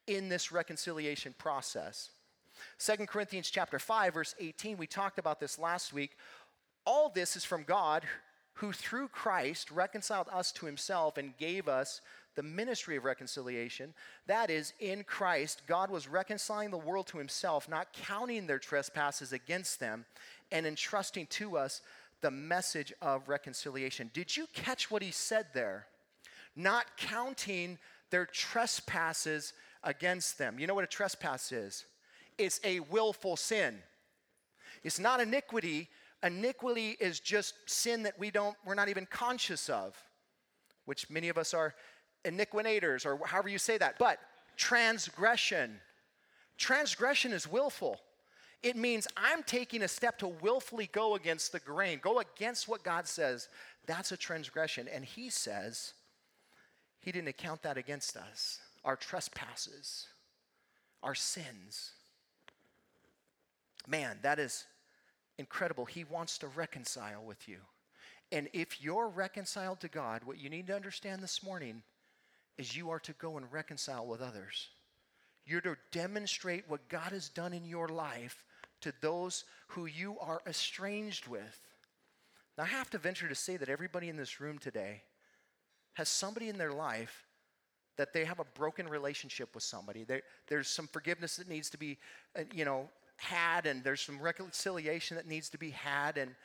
[0.08, 2.12] in this reconciliation process.
[2.78, 6.18] Second Corinthians chapter 5 verse 18, we talked about this last week.
[6.86, 8.04] All this is from God
[8.56, 12.02] who through Christ reconciled us to himself and gave us
[12.36, 13.94] the ministry of reconciliation.
[14.28, 19.34] That is, in Christ, God was reconciling the world to himself, not counting their trespasses
[19.34, 20.06] against them,
[20.52, 21.82] and entrusting to us
[22.22, 24.10] the message of reconciliation.
[24.14, 25.88] Did you catch what he said there?
[26.56, 27.78] Not counting
[28.10, 30.60] their trespasses against them.
[30.60, 31.86] You know what a trespass is?
[32.38, 33.78] It's a willful sin.
[34.84, 35.90] It's not iniquity.
[36.24, 39.96] Iniquity is just sin that we don't, we're not even conscious of,
[40.86, 41.74] which many of us are
[42.24, 43.98] iniquinators or however you say that.
[44.00, 44.20] But
[44.58, 45.80] transgression.
[46.58, 48.00] Transgression is willful.
[48.64, 52.84] It means I'm taking a step to willfully go against the grain, go against what
[52.84, 53.50] God says.
[53.86, 54.88] That's a transgression.
[54.92, 55.94] And He says
[57.00, 60.08] He didn't account that against us, our trespasses
[61.06, 61.92] our sins.
[63.88, 64.66] Man, that is
[65.38, 65.86] incredible.
[65.86, 67.58] He wants to reconcile with you.
[68.32, 71.84] And if you're reconciled to God, what you need to understand this morning
[72.58, 74.70] is you are to go and reconcile with others.
[75.46, 78.44] You're to demonstrate what God has done in your life
[78.82, 81.60] to those who you are estranged with.
[82.58, 85.04] Now, I have to venture to say that everybody in this room today
[85.94, 87.26] has somebody in their life
[87.98, 90.04] that they have a broken relationship with somebody.
[90.04, 91.98] There, there's some forgiveness that needs to be,
[92.38, 96.18] uh, you know, had, and there's some reconciliation that needs to be had.
[96.18, 96.36] And,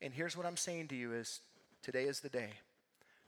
[0.00, 1.40] and here's what I'm saying to you is
[1.82, 2.50] today is the day.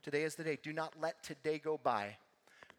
[0.02, 0.58] Today is the day.
[0.62, 2.16] Do not let today go by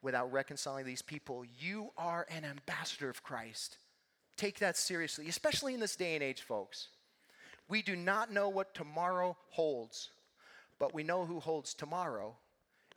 [0.01, 1.43] without reconciling these people.
[1.59, 3.77] You are an ambassador of Christ.
[4.37, 6.87] Take that seriously, especially in this day and age, folks.
[7.67, 10.09] We do not know what tomorrow holds,
[10.79, 12.35] but we know who holds tomorrow,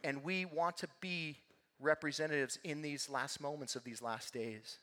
[0.05, 1.37] and we want to be
[1.81, 4.79] representatives in these last moments of these last days.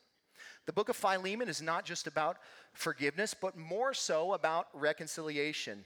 [0.69, 2.38] The book of Philemon is not just about
[2.73, 5.84] forgiveness, but more so about reconciliation.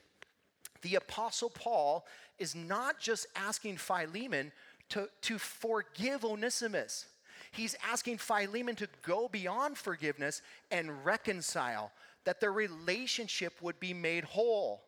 [0.82, 2.06] The Apostle Paul
[2.38, 4.52] is not just asking Philemon
[4.90, 7.06] to, to forgive Onesimus,
[7.54, 11.94] he's asking Philemon to go beyond forgiveness and reconcile,
[12.26, 14.84] that their relationship would be made whole.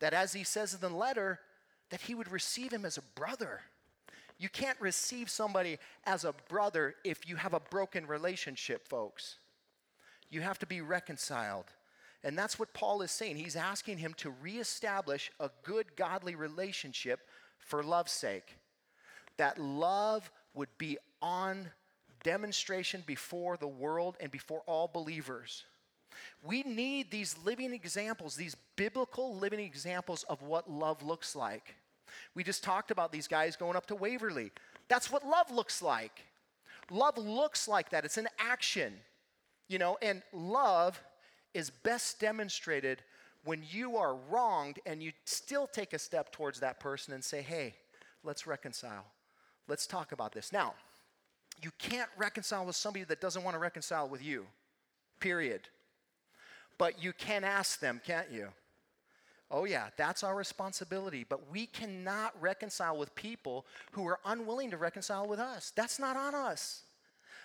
[0.00, 1.40] That as he says in the letter,
[1.88, 3.62] that he would receive him as a brother.
[4.42, 9.36] You can't receive somebody as a brother if you have a broken relationship, folks.
[10.30, 11.66] You have to be reconciled.
[12.24, 13.36] And that's what Paul is saying.
[13.36, 17.20] He's asking him to reestablish a good, godly relationship
[17.60, 18.56] for love's sake.
[19.36, 21.70] That love would be on
[22.24, 25.66] demonstration before the world and before all believers.
[26.42, 31.76] We need these living examples, these biblical living examples of what love looks like.
[32.34, 34.52] We just talked about these guys going up to Waverly.
[34.88, 36.24] That's what love looks like.
[36.90, 38.92] Love looks like that, it's an action,
[39.68, 41.00] you know, and love
[41.54, 43.02] is best demonstrated
[43.44, 47.42] when you are wronged and you still take a step towards that person and say,
[47.42, 47.74] hey,
[48.24, 49.06] let's reconcile.
[49.68, 50.52] Let's talk about this.
[50.52, 50.74] Now,
[51.62, 54.46] you can't reconcile with somebody that doesn't want to reconcile with you,
[55.20, 55.68] period.
[56.78, 58.48] But you can ask them, can't you?
[59.54, 61.26] Oh, yeah, that's our responsibility.
[61.28, 65.72] But we cannot reconcile with people who are unwilling to reconcile with us.
[65.76, 66.84] That's not on us.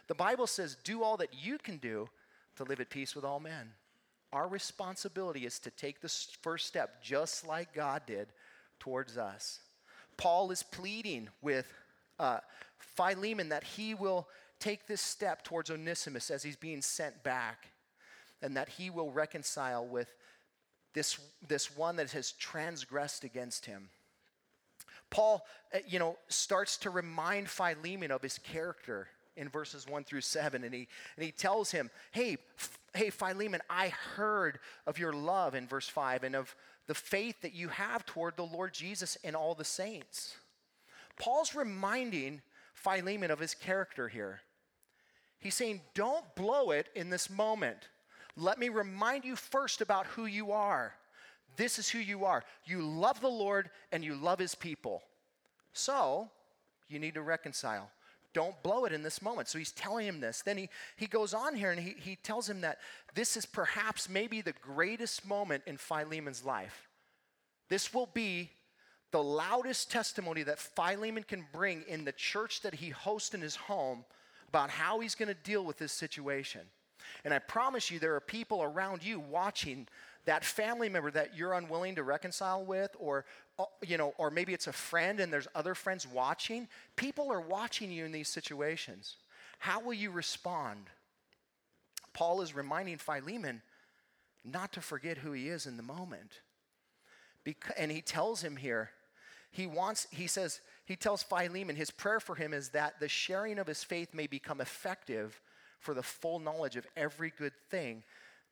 [0.08, 2.08] The Bible says, do all that you can do
[2.56, 3.72] to live at peace with all men.
[4.32, 8.30] Our responsibility is to take this first step, just like God did
[8.80, 9.60] towards us.
[10.15, 11.72] Paul is pleading with
[12.20, 12.39] uh,
[12.80, 14.28] Philemon that he will
[14.60, 17.67] take this step towards Onesimus as he's being sent back,
[18.41, 20.08] and that he will reconcile with
[20.97, 23.89] this, this one that has transgressed against him.
[25.12, 30.21] Paul, uh, you know, starts to remind Philemon of his character in verses 1 through
[30.21, 32.38] 7 and he and he tells him hey
[32.95, 34.57] hey philemon i heard
[34.88, 36.55] of your love in verse 5 and of
[36.88, 40.38] the faith that you have toward the lord jesus and all the saints.
[41.19, 42.41] Paul's reminding
[42.73, 44.41] philemon of his character here.
[45.38, 47.89] He's saying don't blow it in this moment
[48.38, 50.93] let me remind you first about who you are.
[51.58, 52.43] This is who you are.
[52.65, 55.02] You love the Lord and you love his people.
[55.73, 56.30] So,
[56.88, 57.89] you need to reconcile.
[58.34, 59.47] Don't blow it in this moment.
[59.47, 60.43] So he's telling him this.
[60.43, 62.78] Then he, he goes on here and he, he tells him that
[63.15, 66.88] this is perhaps maybe the greatest moment in Philemon's life.
[67.69, 68.52] This will be
[69.12, 73.56] the loudest testimony that Philemon can bring in the church that he hosts in his
[73.56, 74.06] home
[74.50, 76.62] about how he's going to deal with this situation.
[77.24, 79.88] And I promise you, there are people around you watching
[80.26, 83.26] that family member that you're unwilling to reconcile with, or
[83.60, 86.67] uh, you know, or maybe it's a friend and there's other friends watching.
[86.96, 89.15] People are watching you in these situations.
[89.60, 90.89] How will you respond?
[92.13, 93.62] Paul is reminding Philemon
[94.43, 96.41] not to forget who he is in the moment.
[97.78, 98.91] And he tells him here,
[99.52, 103.60] he wants, he says, he tells Philemon, his prayer for him is that the sharing
[103.60, 105.41] of his faith may become effective
[105.80, 108.04] for the full knowledge of every good thing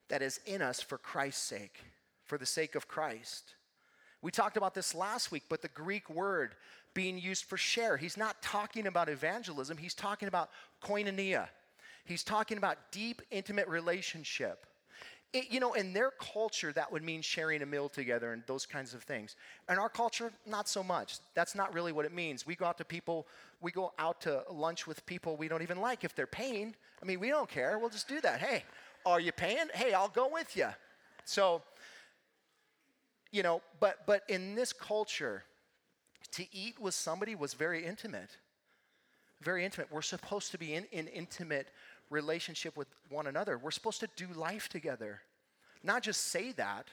[0.09, 1.79] that is in us for Christ's sake,
[2.23, 3.55] for the sake of Christ.
[4.21, 6.55] We talked about this last week, but the Greek word
[6.93, 10.49] being used for share, he's not talking about evangelism, he's talking about
[10.81, 11.47] koinonia.
[12.05, 14.67] He's talking about deep, intimate relationship.
[15.35, 18.65] It, you know, in their culture, that would mean sharing a meal together and those
[18.65, 19.35] kinds of things.
[19.69, 21.17] In our culture, not so much.
[21.33, 22.47] That's not really what it means.
[22.47, 23.27] We go out to people,
[23.59, 26.73] we go out to lunch with people we don't even like if they're paying.
[27.01, 27.77] I mean, we don't care.
[27.77, 28.39] We'll just do that.
[28.39, 28.63] Hey,
[29.05, 29.67] are you paying?
[29.73, 30.69] Hey, I'll go with you.
[31.25, 31.61] So,
[33.33, 35.43] you know, but but in this culture,
[36.31, 38.37] to eat with somebody was very intimate.
[39.41, 39.91] Very intimate.
[39.91, 41.67] We're supposed to be in, in intimate
[42.09, 43.57] relationship with one another.
[43.57, 45.21] We're supposed to do life together.
[45.83, 46.87] Not just say that,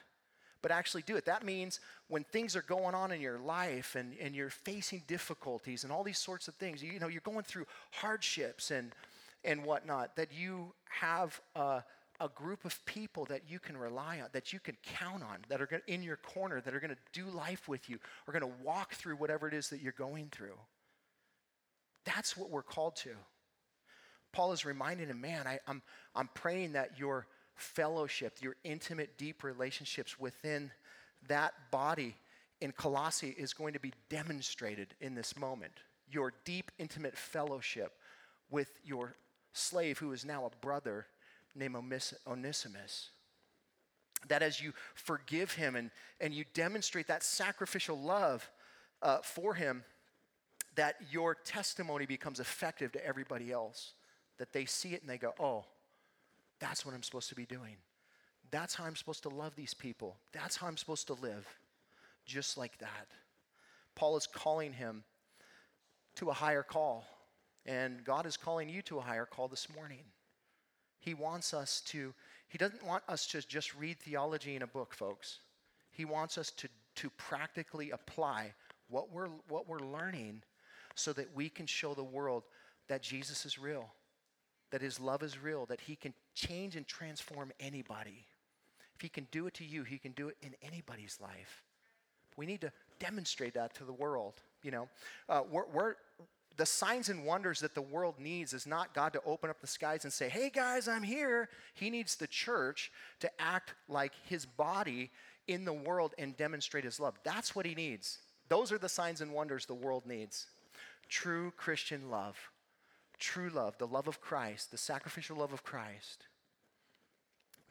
[0.63, 1.25] but actually do it.
[1.25, 5.83] That means when things are going on in your life and, and you're facing difficulties
[5.83, 8.93] and all these sorts of things, you, know, you're going through hardships and,
[9.45, 11.83] and whatnot, that you have a,
[12.21, 15.61] a group of people that you can rely on, that you can count on, that
[15.61, 17.99] are in your corner, that are going to do life with you,
[18.29, 20.57] are going to walk through whatever it is that you're going through.
[22.05, 23.11] That's what we're called to.
[24.33, 25.83] Paul is reminding him, man, I, I'm,
[26.15, 30.71] I'm praying that your fellowship, your intimate, deep relationships within
[31.29, 32.17] that body
[32.61, 35.73] in Colossae is going to be demonstrated in this moment.
[36.11, 37.93] Your deep, intimate fellowship
[38.51, 39.15] with your
[39.53, 41.07] slave, who is now a brother
[41.55, 41.77] named
[42.27, 43.11] Onesimus.
[44.29, 45.91] That as you forgive him and,
[46.21, 48.49] and you demonstrate that sacrificial love
[49.03, 49.85] uh, for him,
[50.77, 53.93] that your testimony becomes effective to everybody else.
[54.39, 55.65] That they see it and they go, oh,
[56.59, 57.77] that's what I'm supposed to be doing.
[58.51, 60.17] That's how I'm supposed to love these people.
[60.33, 61.47] That's how I'm supposed to live.
[62.27, 63.09] Just like that.
[63.95, 65.05] Paul is calling him
[66.17, 67.05] to a higher call.
[67.67, 70.05] And God is calling you to a higher call this morning.
[70.99, 72.13] He wants us to,
[72.49, 75.39] He doesn't want us to just read theology in a book, folks.
[75.91, 78.53] He wants us to, to practically apply
[78.89, 80.43] what we're, what we're learning
[80.95, 82.45] so that we can show the world
[82.89, 83.89] that Jesus is real,
[84.73, 88.27] that His love is real, that He can change and transform anybody.
[88.97, 91.63] If He can do it to you, He can do it in anybody's life.
[92.37, 94.35] We need to demonstrate that to the world.
[94.65, 94.89] You know,
[95.29, 95.95] uh, we're, we're,
[96.57, 99.67] the signs and wonders that the world needs is not God to open up the
[99.67, 101.49] skies and say, hey guys, I'm here.
[101.75, 105.11] He needs the church to act like his body
[105.49, 107.15] in the world and demonstrate his love.
[107.25, 108.19] That's what he needs.
[108.49, 110.47] Those are the signs and wonders the world needs.
[111.09, 112.37] True Christian love,
[113.23, 116.27] true love, the love of Christ, the sacrificial love of Christ.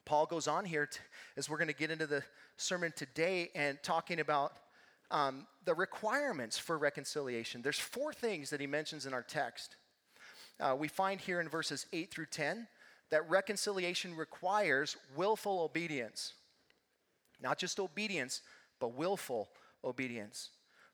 [0.06, 1.00] Paul goes on here to,
[1.36, 2.24] as we're going to get into the
[2.56, 4.54] sermon today and talking about
[5.12, 7.62] um, the requirements for reconciliation.
[7.62, 9.76] There's four things that he mentions in our text.
[10.58, 12.66] Uh, we find here in verses 8 through 10
[13.10, 16.34] that reconciliation requires willful obedience.
[17.42, 18.42] Not just obedience,
[18.80, 19.50] but willful
[19.84, 20.52] obedience.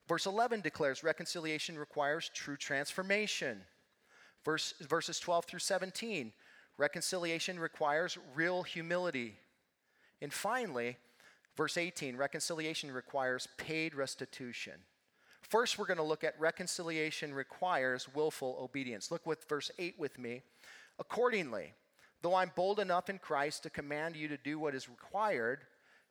[0.08, 3.62] Verse 11 declares reconciliation requires true transformation.
[4.46, 6.32] Verse, verses 12 through 17,
[6.78, 9.36] reconciliation requires real humility.
[10.22, 10.98] And finally,
[11.58, 14.74] Verse 18 reconciliation requires paid restitution.
[15.42, 19.10] First, we're going to look at reconciliation requires willful obedience.
[19.10, 20.44] Look with verse 8 with me.
[21.00, 21.74] Accordingly,
[22.22, 25.62] though I'm bold enough in Christ to command you to do what is required,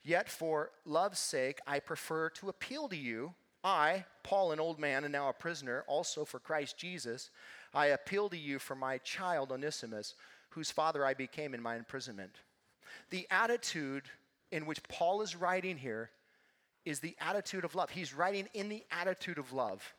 [0.03, 3.35] yet for love's sake I prefer to appeal to you.
[3.63, 7.31] I, Paul, an old man and now a prisoner, also for Christ Jesus,
[7.75, 10.15] I appeal to you for my child Onesimus,
[10.51, 12.37] whose father I became in my imprisonment.
[13.11, 14.05] The attitude
[14.51, 16.11] in which Paul is writing here
[16.85, 17.91] is the attitude of love.
[17.91, 19.95] He's writing in the attitude of love.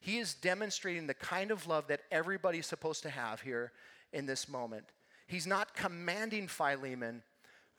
[0.00, 3.72] He is demonstrating the kind of love that everybody's supposed to have here
[4.12, 4.84] in this moment.
[5.26, 7.22] He's not commanding Philemon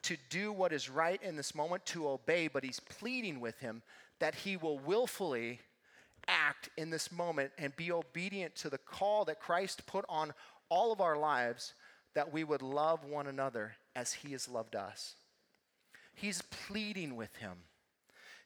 [0.03, 3.81] to do what is right in this moment, to obey, but he's pleading with him
[4.19, 5.59] that he will willfully
[6.29, 10.33] act in this moment and be obedient to the call that Christ put on
[10.69, 11.73] all of our lives
[12.13, 15.15] that we would love one another as he has loved us.
[16.13, 17.53] He's pleading with him.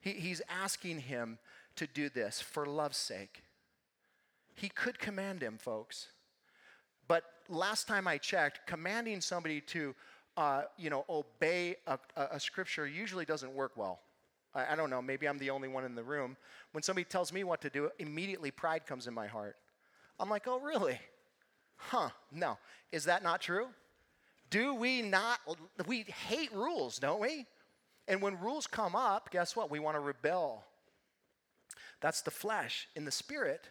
[0.02, 1.40] He, he's asking him
[1.76, 3.44] to do this for love's sake.
[4.56, 6.08] He could command him, folks.
[7.08, 9.96] But last time I checked, commanding somebody to,
[10.38, 14.00] uh, you know, obey a, a, a, scripture usually doesn't work well.
[14.56, 15.02] I, I don't know.
[15.02, 16.38] Maybe I'm the only one in the room.
[16.72, 19.56] When somebody tells me what to do, immediately pride comes in my heart.
[20.20, 21.00] I'm like, oh, really?
[21.76, 22.10] Huh?
[22.32, 22.58] No.
[22.92, 23.68] Is that not true?
[24.50, 25.40] Do we not?
[25.88, 27.46] We hate rules, don't we?
[28.08, 29.72] And when rules come up, guess what?
[29.72, 30.66] We want to rebel.
[32.02, 32.88] That's the flesh.
[32.96, 33.68] In the spirit,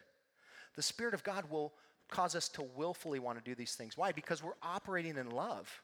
[0.75, 1.73] the Spirit of God will
[2.11, 3.97] cause us to willfully want to do these things.
[3.97, 4.13] Why?
[4.13, 5.81] Because we're operating in love.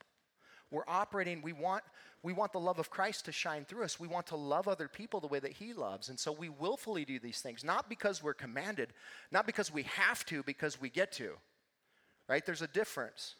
[0.71, 1.83] We're operating, we want,
[2.21, 3.99] we want the love of Christ to shine through us.
[3.99, 6.09] We want to love other people the way that He loves.
[6.09, 8.89] And so we willfully do these things, not because we're commanded,
[9.31, 11.31] not because we have to, because we get to.
[12.27, 12.45] Right?
[12.45, 13.35] There's a difference.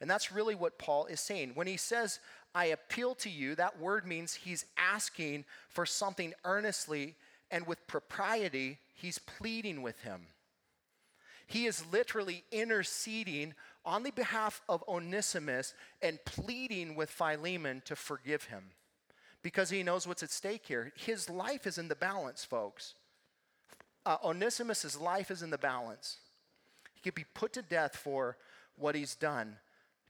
[0.00, 1.52] And that's really what Paul is saying.
[1.54, 2.18] When he says,
[2.54, 7.14] I appeal to you, that word means he's asking for something earnestly
[7.52, 10.22] and with propriety, he's pleading with him.
[11.46, 18.44] He is literally interceding on the behalf of Onesimus and pleading with Philemon to forgive
[18.44, 18.70] him
[19.42, 20.92] because he knows what's at stake here.
[20.96, 22.94] His life is in the balance, folks.
[24.06, 26.18] Uh, Onesimus' life is in the balance.
[26.94, 28.36] He could be put to death for
[28.76, 29.56] what he's done,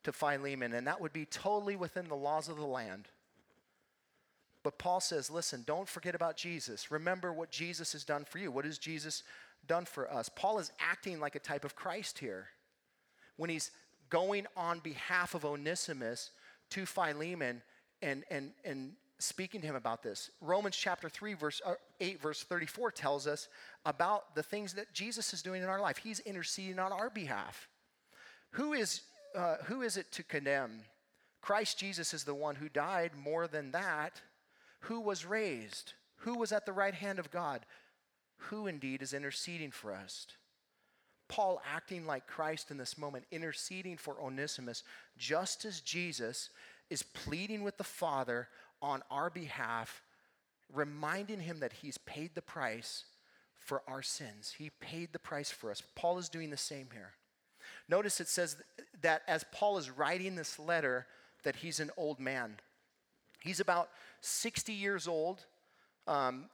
[0.04, 3.08] to Philemon, and that would be totally within the laws of the land.
[4.62, 6.90] But Paul says, listen, don't forget about Jesus.
[6.90, 8.50] Remember what Jesus has done for you.
[8.50, 9.24] What has Jesus
[9.66, 10.28] done for us?
[10.28, 12.48] Paul is acting like a type of Christ here.
[13.36, 13.70] When he's
[14.10, 16.30] going on behalf of Onesimus
[16.70, 17.62] to Philemon
[18.02, 20.30] and, and, and speaking to him about this.
[20.40, 23.48] Romans chapter 3, verse uh, 8, verse 34 tells us
[23.86, 25.96] about the things that Jesus is doing in our life.
[25.96, 27.68] He's interceding on our behalf.
[28.52, 29.02] Who is,
[29.34, 30.80] uh, who is it to condemn?
[31.40, 33.12] Christ Jesus is the one who died.
[33.22, 34.20] More than that,
[34.80, 35.94] who was raised?
[36.18, 37.64] Who was at the right hand of God?
[38.48, 40.26] Who indeed is interceding for us?
[41.28, 44.82] Paul acting like Christ in this moment, interceding for Onesimus,
[45.16, 46.50] just as Jesus
[46.90, 48.48] is pleading with the Father
[48.82, 50.02] on our behalf,
[50.72, 53.04] reminding him that he's paid the price
[53.56, 54.54] for our sins.
[54.58, 55.82] He paid the price for us.
[55.94, 57.12] Paul is doing the same here.
[57.88, 58.56] Notice it says
[59.00, 61.06] that as Paul is writing this letter,
[61.44, 62.56] that he's an old man.
[63.40, 63.88] He's about
[64.20, 65.46] 60 years old
[66.06, 66.46] um,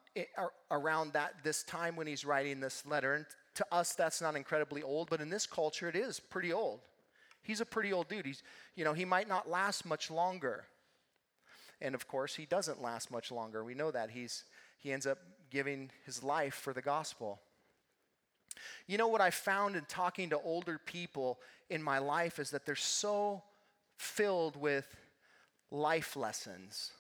[0.70, 3.14] around that this time when he's writing this letter.
[3.14, 6.80] And to us, that's not incredibly old, but in this culture, it is pretty old.
[7.42, 8.26] He's a pretty old dude.
[8.26, 8.42] He's,
[8.74, 10.64] you know, he might not last much longer.
[11.80, 13.64] And of course, he doesn't last much longer.
[13.64, 14.10] We know that.
[14.10, 14.44] He's,
[14.78, 15.18] he ends up
[15.50, 17.40] giving his life for the gospel.
[18.86, 21.38] You know what I found in talking to older people
[21.70, 23.42] in my life is that they're so
[23.96, 24.86] filled with
[25.70, 26.92] life lessons,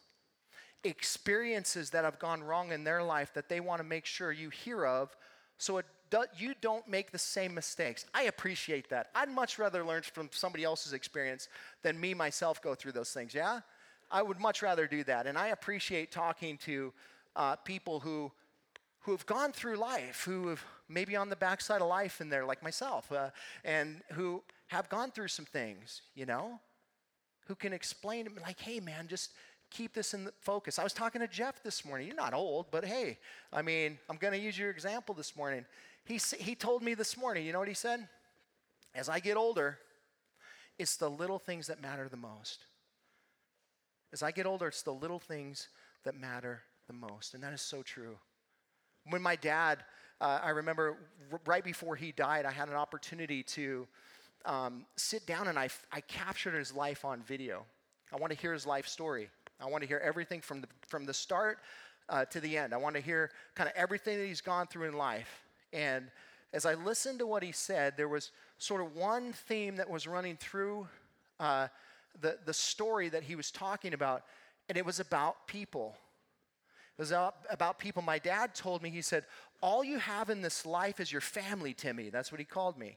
[0.84, 4.50] experiences that have gone wrong in their life that they want to make sure you
[4.50, 5.16] hear of
[5.58, 8.06] so it do, you don't make the same mistakes.
[8.14, 9.08] I appreciate that.
[9.14, 11.48] I'd much rather learn from somebody else's experience
[11.82, 13.60] than me myself go through those things, yeah?
[14.10, 15.26] I would much rather do that.
[15.26, 16.92] And I appreciate talking to
[17.36, 18.32] uh, people who,
[19.00, 22.46] who have gone through life, who have maybe on the backside of life and they're
[22.46, 23.30] like myself, uh,
[23.64, 26.58] and who have gone through some things, you know,
[27.46, 29.32] who can explain like, hey, man, just
[29.70, 30.78] keep this in focus.
[30.78, 32.06] I was talking to Jeff this morning.
[32.06, 33.18] You're not old, but hey,
[33.52, 35.64] I mean, I'm going to use your example this morning.
[36.04, 38.08] He, he told me this morning, you know what he said?
[38.94, 39.78] As I get older,
[40.78, 42.64] it's the little things that matter the most.
[44.12, 45.68] As I get older, it's the little things
[46.04, 47.34] that matter the most.
[47.34, 48.16] And that is so true.
[49.10, 49.84] When my dad,
[50.20, 50.96] uh, I remember
[51.30, 53.86] r- right before he died, I had an opportunity to
[54.44, 57.66] um, sit down and I, I captured his life on video.
[58.12, 59.28] I want to hear his life story.
[59.60, 61.58] I want to hear everything from the, from the start
[62.08, 62.72] uh, to the end.
[62.72, 65.42] I want to hear kind of everything that he's gone through in life.
[65.72, 66.06] And
[66.52, 70.06] as I listened to what he said, there was sort of one theme that was
[70.06, 70.88] running through
[71.40, 71.68] uh,
[72.20, 74.24] the, the story that he was talking about,
[74.68, 75.96] and it was about people.
[76.98, 77.12] It was
[77.50, 78.02] about people.
[78.02, 79.24] My dad told me, he said,
[79.60, 82.10] All you have in this life is your family, Timmy.
[82.10, 82.96] That's what he called me.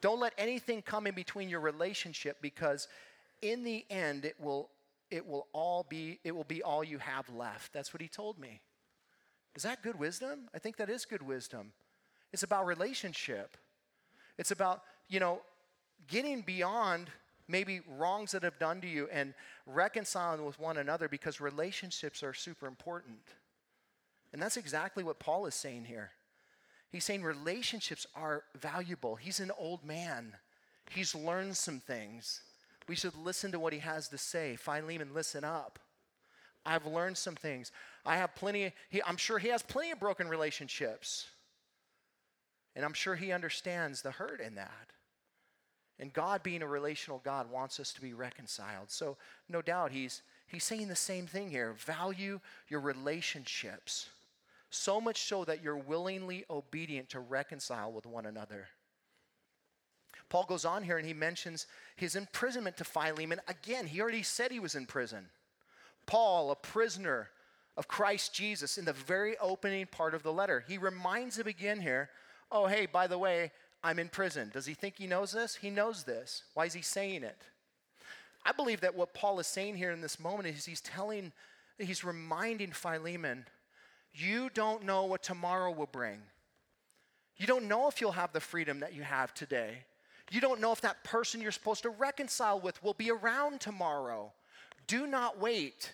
[0.00, 2.88] Don't let anything come in between your relationship because
[3.40, 4.68] in the end it will
[5.12, 7.72] it will all be it will be all you have left.
[7.72, 8.62] That's what he told me.
[9.54, 10.48] Is that good wisdom?
[10.54, 11.72] I think that is good wisdom.
[12.32, 13.56] It's about relationship.
[14.38, 15.42] It's about, you know,
[16.08, 17.10] getting beyond
[17.46, 19.34] maybe wrongs that have done to you and
[19.66, 23.20] reconciling with one another because relationships are super important.
[24.32, 26.12] And that's exactly what Paul is saying here.
[26.90, 29.16] He's saying relationships are valuable.
[29.16, 30.34] He's an old man,
[30.90, 32.40] he's learned some things.
[32.88, 34.56] We should listen to what he has to say.
[34.56, 35.78] Philemon, listen up.
[36.64, 37.72] I've learned some things.
[38.04, 41.26] I have plenty, he, I'm sure he has plenty of broken relationships.
[42.74, 44.92] And I'm sure he understands the hurt in that.
[45.98, 48.90] And God, being a relational God, wants us to be reconciled.
[48.90, 49.16] So,
[49.48, 54.08] no doubt, he's, he's saying the same thing here value your relationships,
[54.70, 58.68] so much so that you're willingly obedient to reconcile with one another.
[60.32, 63.38] Paul goes on here and he mentions his imprisonment to Philemon.
[63.48, 65.26] Again, he already said he was in prison.
[66.06, 67.28] Paul, a prisoner
[67.76, 71.82] of Christ Jesus, in the very opening part of the letter, he reminds him again
[71.82, 72.08] here
[72.50, 73.50] oh, hey, by the way,
[73.84, 74.50] I'm in prison.
[74.54, 75.54] Does he think he knows this?
[75.54, 76.44] He knows this.
[76.54, 77.36] Why is he saying it?
[78.46, 81.32] I believe that what Paul is saying here in this moment is he's telling,
[81.78, 83.44] he's reminding Philemon,
[84.14, 86.20] you don't know what tomorrow will bring.
[87.36, 89.84] You don't know if you'll have the freedom that you have today.
[90.30, 94.32] You don't know if that person you're supposed to reconcile with will be around tomorrow.
[94.86, 95.92] Do not wait.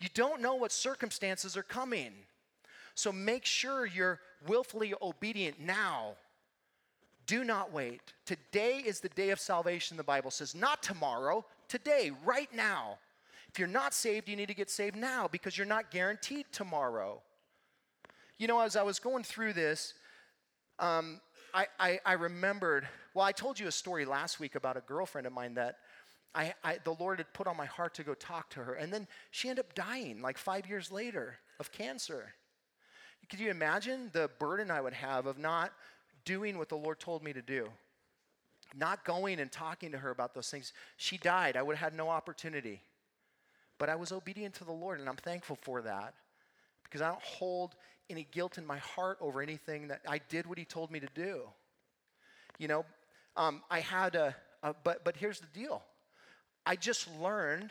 [0.00, 2.12] You don't know what circumstances are coming.
[2.94, 6.16] So make sure you're willfully obedient now
[7.26, 8.00] do not wait.
[8.24, 10.54] Today is the day of salvation, the Bible says.
[10.54, 12.98] Not tomorrow, today, right now.
[13.48, 17.20] If you're not saved, you need to get saved now because you're not guaranteed tomorrow.
[18.38, 19.94] You know, as I was going through this,
[20.78, 21.20] um,
[21.52, 22.86] I, I, I, remembered,
[23.16, 25.78] well, I told you a story last week about a girlfriend of mine that
[26.34, 28.74] I, I, the Lord had put on my heart to go talk to her.
[28.74, 32.34] And then she ended up dying like five years later of cancer.
[33.30, 35.72] Could you imagine the burden I would have of not
[36.26, 37.70] doing what the Lord told me to do?
[38.76, 40.74] Not going and talking to her about those things.
[40.98, 41.56] She died.
[41.56, 42.82] I would have had no opportunity.
[43.78, 46.12] But I was obedient to the Lord, and I'm thankful for that
[46.84, 47.76] because I don't hold
[48.10, 51.08] any guilt in my heart over anything that I did what He told me to
[51.14, 51.44] do.
[52.58, 52.84] You know,
[53.36, 55.82] um, I had a, a, but but here's the deal.
[56.64, 57.70] I just learned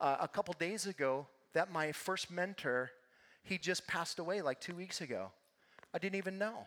[0.00, 2.90] uh, a couple days ago that my first mentor,
[3.42, 5.30] he just passed away like two weeks ago.
[5.94, 6.66] I didn't even know.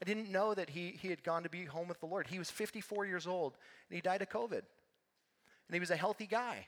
[0.00, 2.26] I didn't know that he, he had gone to be home with the Lord.
[2.26, 3.56] He was 54 years old
[3.88, 4.52] and he died of COVID.
[4.52, 6.66] And he was a healthy guy.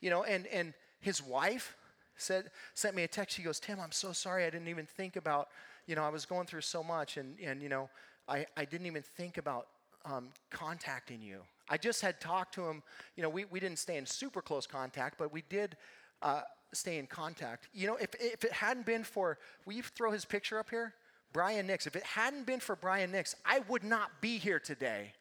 [0.00, 1.76] You know, and, and his wife
[2.16, 3.36] said, sent me a text.
[3.36, 4.44] She goes, Tim, I'm so sorry.
[4.44, 5.48] I didn't even think about,
[5.86, 7.88] you know, I was going through so much and, and you know,
[8.32, 9.66] I, I didn't even think about
[10.06, 11.40] um, contacting you.
[11.68, 12.82] I just had talked to him.
[13.14, 15.76] You know, we, we didn't stay in super close contact, but we did
[16.22, 16.40] uh,
[16.72, 17.68] stay in contact.
[17.74, 20.94] You know, if, if it hadn't been for, will you throw his picture up here?
[21.34, 21.86] Brian Nix.
[21.86, 25.12] If it hadn't been for Brian Nix, I would not be here today.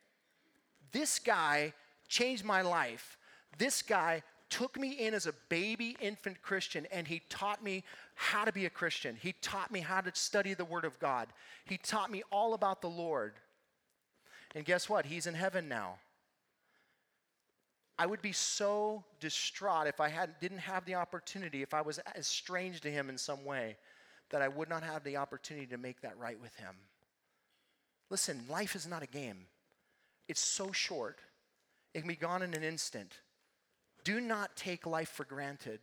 [0.94, 1.74] This guy
[2.08, 3.18] changed my life.
[3.58, 7.84] This guy took me in as a baby infant Christian and he taught me
[8.14, 9.18] how to be a Christian.
[9.20, 11.30] He taught me how to study the Word of God.
[11.66, 13.34] He taught me all about the Lord.
[14.54, 15.06] And guess what?
[15.06, 15.96] He's in heaven now.
[17.98, 22.00] I would be so distraught if I had, didn't have the opportunity, if I was
[22.18, 23.78] estranged to him in some way,
[24.32, 26.76] that I would not have the opportunity to make that right with him.
[28.10, 29.46] Listen, life is not a game,
[30.28, 31.20] it's so short,
[31.94, 33.20] it can be gone in an instant.
[34.04, 35.80] Do not take life for granted.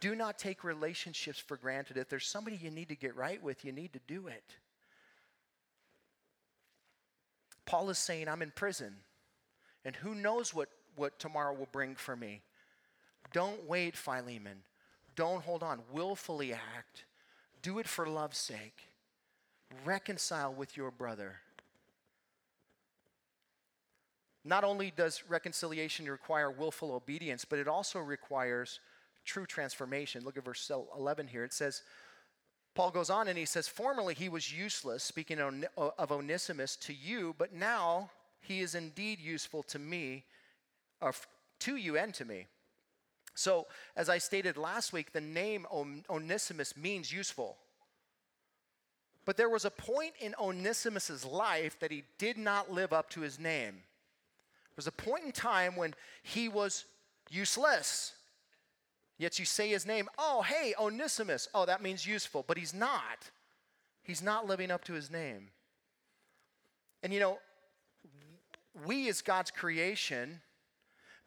[0.00, 1.96] Do not take relationships for granted.
[1.96, 4.54] If there's somebody you need to get right with, you need to do it.
[7.66, 8.94] Paul is saying, I'm in prison,
[9.84, 12.40] and who knows what, what tomorrow will bring for me.
[13.32, 14.62] Don't wait, Philemon.
[15.16, 15.80] Don't hold on.
[15.92, 17.04] Willfully act.
[17.60, 18.88] Do it for love's sake.
[19.84, 21.40] Reconcile with your brother.
[24.48, 28.80] Not only does reconciliation require willful obedience, but it also requires
[29.26, 30.24] true transformation.
[30.24, 31.44] Look at verse 11 here.
[31.44, 31.82] It says,
[32.74, 36.94] Paul goes on and he says, Formerly he was useless, speaking uh, of Onesimus, to
[36.94, 40.24] you, but now he is indeed useful to me,
[41.02, 41.14] uh, or
[41.60, 42.46] to you and to me.
[43.34, 45.66] So, as I stated last week, the name
[46.08, 47.58] Onesimus means useful.
[49.26, 53.20] But there was a point in Onesimus's life that he did not live up to
[53.20, 53.82] his name.
[54.78, 56.84] Was a point in time when he was
[57.28, 58.12] useless.
[59.18, 61.48] Yet you say his name, oh, hey, Onesimus.
[61.52, 62.44] Oh, that means useful.
[62.46, 63.28] But he's not.
[64.04, 65.48] He's not living up to his name.
[67.02, 67.38] And you know,
[68.86, 70.40] we as God's creation,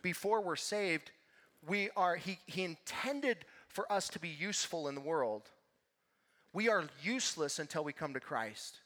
[0.02, 1.12] before we're saved,
[1.68, 5.44] we are, he, he intended for us to be useful in the world.
[6.54, 8.78] We are useless until we come to Christ.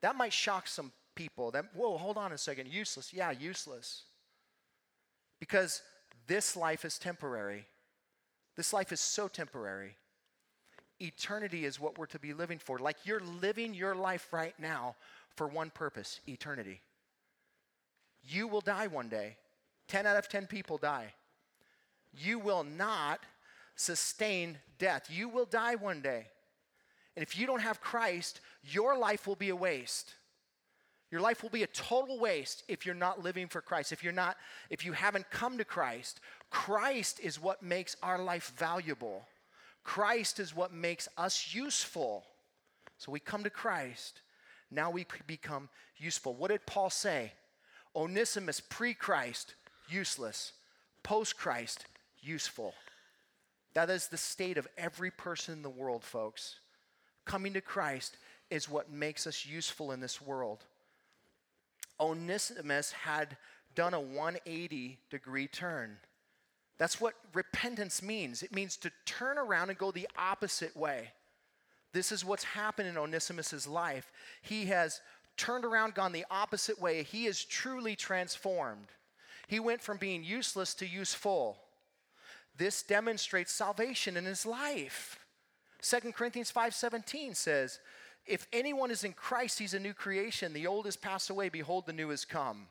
[0.00, 1.50] That might shock some people.
[1.50, 2.68] That, whoa, hold on a second.
[2.68, 3.12] Useless.
[3.12, 4.02] Yeah, useless.
[5.40, 5.82] Because
[6.26, 7.66] this life is temporary.
[8.56, 9.96] This life is so temporary.
[11.00, 12.78] Eternity is what we're to be living for.
[12.78, 14.94] Like you're living your life right now
[15.36, 16.80] for one purpose eternity.
[18.24, 19.36] You will die one day.
[19.88, 21.12] 10 out of 10 people die.
[22.16, 23.20] You will not
[23.74, 25.08] sustain death.
[25.10, 26.26] You will die one day.
[27.16, 30.14] And if you don't have Christ, your life will be a waste.
[31.12, 33.92] Your life will be a total waste if you're not living for Christ.
[33.92, 34.38] If you're not
[34.70, 39.22] if you haven't come to Christ, Christ is what makes our life valuable.
[39.84, 42.24] Christ is what makes us useful.
[42.96, 44.22] So we come to Christ.
[44.70, 46.32] Now we become useful.
[46.32, 47.32] What did Paul say?
[47.94, 49.54] Onesimus pre Christ,
[49.90, 50.52] useless.
[51.02, 51.84] Post Christ,
[52.22, 52.72] useful.
[53.74, 56.56] That is the state of every person in the world, folks.
[57.26, 58.16] Coming to Christ
[58.48, 60.64] is what makes us useful in this world.
[62.02, 63.36] Onesimus had
[63.74, 65.96] done a 180 degree turn.
[66.78, 68.42] That's what repentance means.
[68.42, 71.12] It means to turn around and go the opposite way.
[71.92, 74.10] This is what's happened in Onesimus's life.
[74.40, 75.00] He has
[75.36, 77.02] turned around, gone the opposite way.
[77.04, 78.88] He is truly transformed.
[79.46, 81.58] He went from being useless to useful.
[82.56, 85.18] This demonstrates salvation in his life.
[85.82, 87.80] 2 Corinthians 5:17 says,
[88.26, 90.52] if anyone is in Christ, he's a new creation.
[90.52, 92.66] The old has passed away, behold, the new has come.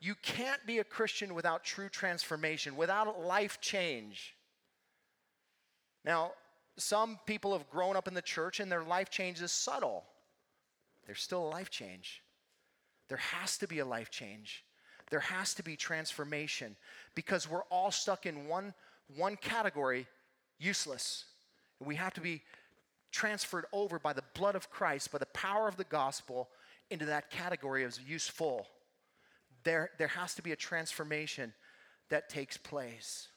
[0.00, 4.34] You can't be a Christian without true transformation, without life change.
[6.04, 6.32] Now,
[6.76, 10.04] some people have grown up in the church and their life change is subtle.
[11.06, 12.22] There's still a life change.
[13.08, 14.64] There has to be a life change.
[15.10, 16.74] There has to be transformation
[17.14, 18.74] because we're all stuck in one,
[19.14, 20.06] one category
[20.58, 21.26] useless.
[21.78, 22.42] We have to be
[23.12, 26.48] transferred over by the blood of Christ, by the power of the gospel,
[26.90, 28.66] into that category of useful.
[29.64, 31.52] There, there has to be a transformation
[32.08, 33.28] that takes place.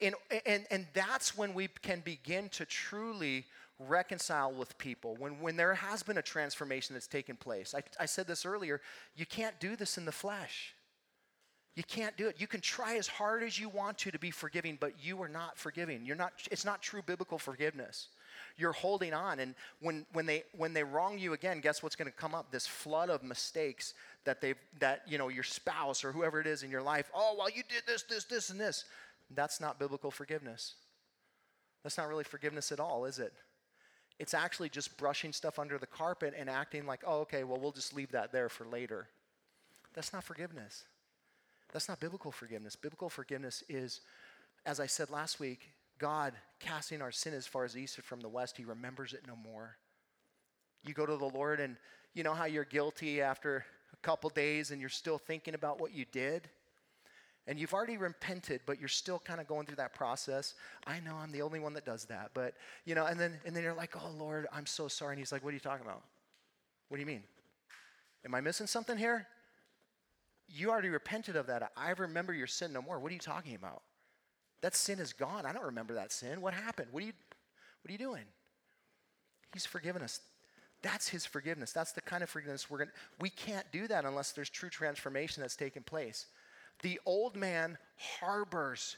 [0.00, 0.14] And,
[0.44, 3.44] and, and that's when we can begin to truly
[3.78, 7.74] reconcile with people, when, when there has been a transformation that's taken place.
[7.74, 8.80] I, I said this earlier
[9.16, 10.74] you can't do this in the flesh.
[11.76, 12.36] You can't do it.
[12.38, 15.28] You can try as hard as you want to to be forgiving, but you are
[15.28, 16.04] not forgiving.
[16.04, 18.08] You're not, it's not true biblical forgiveness.
[18.56, 19.40] You're holding on.
[19.40, 22.52] And when, when, they, when they wrong you again, guess what's going to come up?
[22.52, 23.94] This flood of mistakes
[24.24, 27.34] that they've, that, you know, your spouse or whoever it is in your life, oh,
[27.36, 28.84] well, you did this, this, this, and this.
[29.34, 30.74] That's not biblical forgiveness.
[31.82, 33.32] That's not really forgiveness at all, is it?
[34.20, 37.72] It's actually just brushing stuff under the carpet and acting like, oh, okay, well, we'll
[37.72, 39.08] just leave that there for later.
[39.92, 40.84] That's not forgiveness.
[41.74, 42.76] That's not biblical forgiveness.
[42.76, 44.00] Biblical forgiveness is,
[44.64, 45.68] as I said last week,
[45.98, 49.24] God casting our sin as far as the east from the west, He remembers it
[49.26, 49.76] no more.
[50.84, 51.76] You go to the Lord, and
[52.14, 55.92] you know how you're guilty after a couple days and you're still thinking about what
[55.92, 56.48] you did?
[57.46, 60.54] and you've already repented but you're still kind of going through that process
[60.86, 62.54] i know i'm the only one that does that but
[62.86, 65.30] you know and then and then you're like oh lord i'm so sorry and he's
[65.30, 66.02] like what are you talking about
[66.88, 67.22] what do you mean
[68.24, 69.26] am i missing something here
[70.48, 71.72] you already repented of that.
[71.76, 72.98] I remember your sin no more.
[72.98, 73.82] What are you talking about?
[74.62, 75.46] That sin is gone.
[75.46, 76.40] I don't remember that sin.
[76.40, 76.88] What happened?
[76.90, 77.12] What are you
[77.82, 78.24] what are you doing?
[79.52, 80.20] He's forgiven us.
[80.82, 81.72] That's his forgiveness.
[81.72, 84.70] That's the kind of forgiveness we're going to we can't do that unless there's true
[84.70, 86.26] transformation that's taken place.
[86.82, 87.78] The old man
[88.20, 88.96] harbors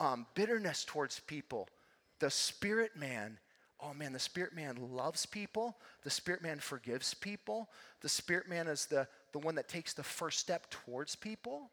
[0.00, 1.68] um, bitterness towards people.
[2.18, 3.38] The spirit man,
[3.80, 5.76] oh man, the spirit man loves people.
[6.02, 7.68] The spirit man forgives people.
[8.00, 11.70] The spirit man is the, the one that takes the first step towards people.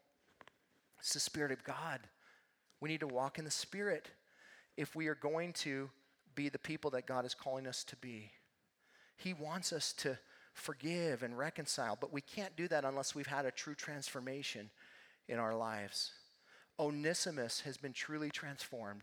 [0.98, 2.00] It's the spirit of God.
[2.80, 4.10] We need to walk in the spirit
[4.76, 5.90] if we are going to
[6.34, 8.30] be the people that God is calling us to be.
[9.16, 10.18] He wants us to
[10.52, 14.70] forgive and reconcile, but we can't do that unless we've had a true transformation
[15.28, 16.12] in our lives.
[16.78, 19.02] Onesimus has been truly transformed,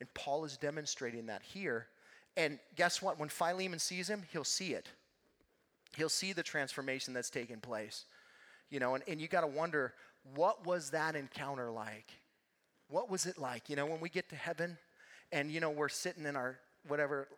[0.00, 1.86] and Paul is demonstrating that here.
[2.36, 3.18] And guess what?
[3.18, 4.88] When Philemon sees him, he'll see it.
[5.96, 8.04] He'll see the transformation that's taken place.
[8.70, 9.94] You know, and, and you got to wonder,
[10.34, 12.10] what was that encounter like?
[12.88, 13.68] What was it like?
[13.68, 14.78] You know, when we get to heaven
[15.30, 17.28] and, you know, we're sitting in our whatever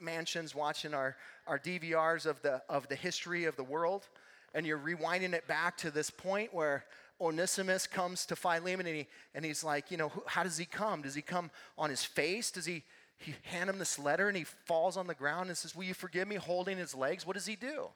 [0.00, 1.16] mansions watching our,
[1.46, 4.08] our DVRs of the, of the history of the world,
[4.54, 6.84] and you're rewinding it back to this point where
[7.20, 11.02] Onesimus comes to Philemon and, he, and he's like, you know, how does he come?
[11.02, 12.50] Does he come on his face?
[12.50, 12.82] Does he,
[13.18, 15.94] he hand him this letter and he falls on the ground and says, Will you
[15.94, 16.36] forgive me?
[16.36, 17.26] Holding his legs.
[17.26, 17.88] What does he do?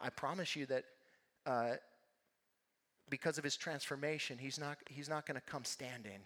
[0.00, 0.84] I promise you that
[1.46, 1.72] uh,
[3.08, 6.20] because of his transformation, he's not, he's not going to come standing.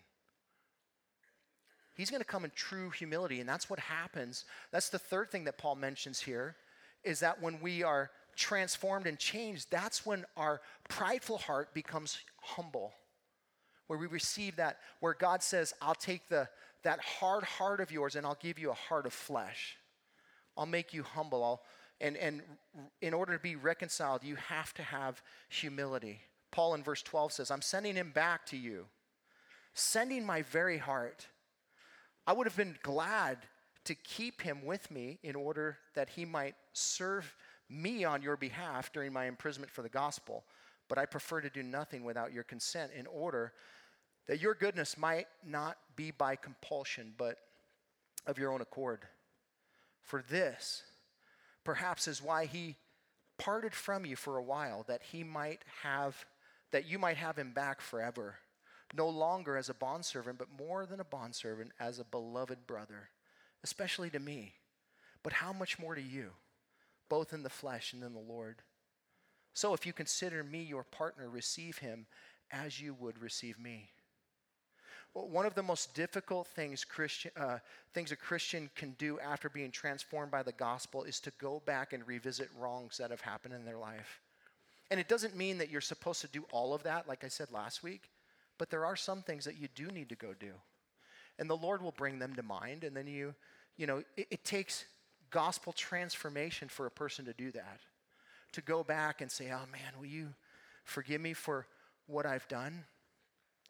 [1.97, 4.45] He's going to come in true humility, and that's what happens.
[4.70, 6.57] That's the third thing that Paul mentions here
[7.05, 12.93] is that when we are transformed and changed, that's when our prideful heart becomes humble.
[13.87, 16.49] Where we receive that, where God says, I'll take the,
[16.87, 19.76] that hard heart of yours and I'll give you a heart of flesh.
[20.57, 21.43] I'll make you humble.
[21.43, 21.62] I'll,
[22.01, 22.43] and, and
[23.03, 26.20] in order to be reconciled, you have to have humility.
[26.53, 28.87] Paul in verse 12 says, I'm sending him back to you,
[29.74, 31.26] sending my very heart.
[32.24, 33.39] I would have been glad
[33.84, 37.34] to keep him with me in order that he might serve
[37.68, 40.45] me on your behalf during my imprisonment for the gospel,
[40.89, 43.53] but I prefer to do nothing without your consent in order
[44.27, 47.39] that your goodness might not be by compulsion, but
[48.27, 49.01] of your own accord.
[50.03, 50.83] For this,
[51.64, 52.77] perhaps, is why he
[53.39, 56.24] parted from you for a while, that he might have,
[56.72, 58.37] that you might have him back forever,
[58.95, 63.11] no longer as a bondservant, but more than a bondservant, as a beloved brother,
[63.62, 64.55] especially to me.
[65.22, 66.31] But how much more to you?
[67.09, 68.62] both in the flesh and in the Lord.
[69.55, 72.07] So if you consider me your partner, receive him
[72.51, 73.91] as you would receive me.
[75.24, 77.58] One of the most difficult things, Christian, uh,
[77.94, 81.94] things a Christian can do after being transformed by the gospel is to go back
[81.94, 84.20] and revisit wrongs that have happened in their life.
[84.90, 87.50] And it doesn't mean that you're supposed to do all of that, like I said
[87.50, 88.10] last week,
[88.58, 90.52] but there are some things that you do need to go do.
[91.38, 93.34] And the Lord will bring them to mind, and then you,
[93.78, 94.84] you know, it, it takes
[95.30, 97.80] gospel transformation for a person to do that.
[98.52, 100.28] To go back and say, oh man, will you
[100.84, 101.66] forgive me for
[102.06, 102.84] what I've done?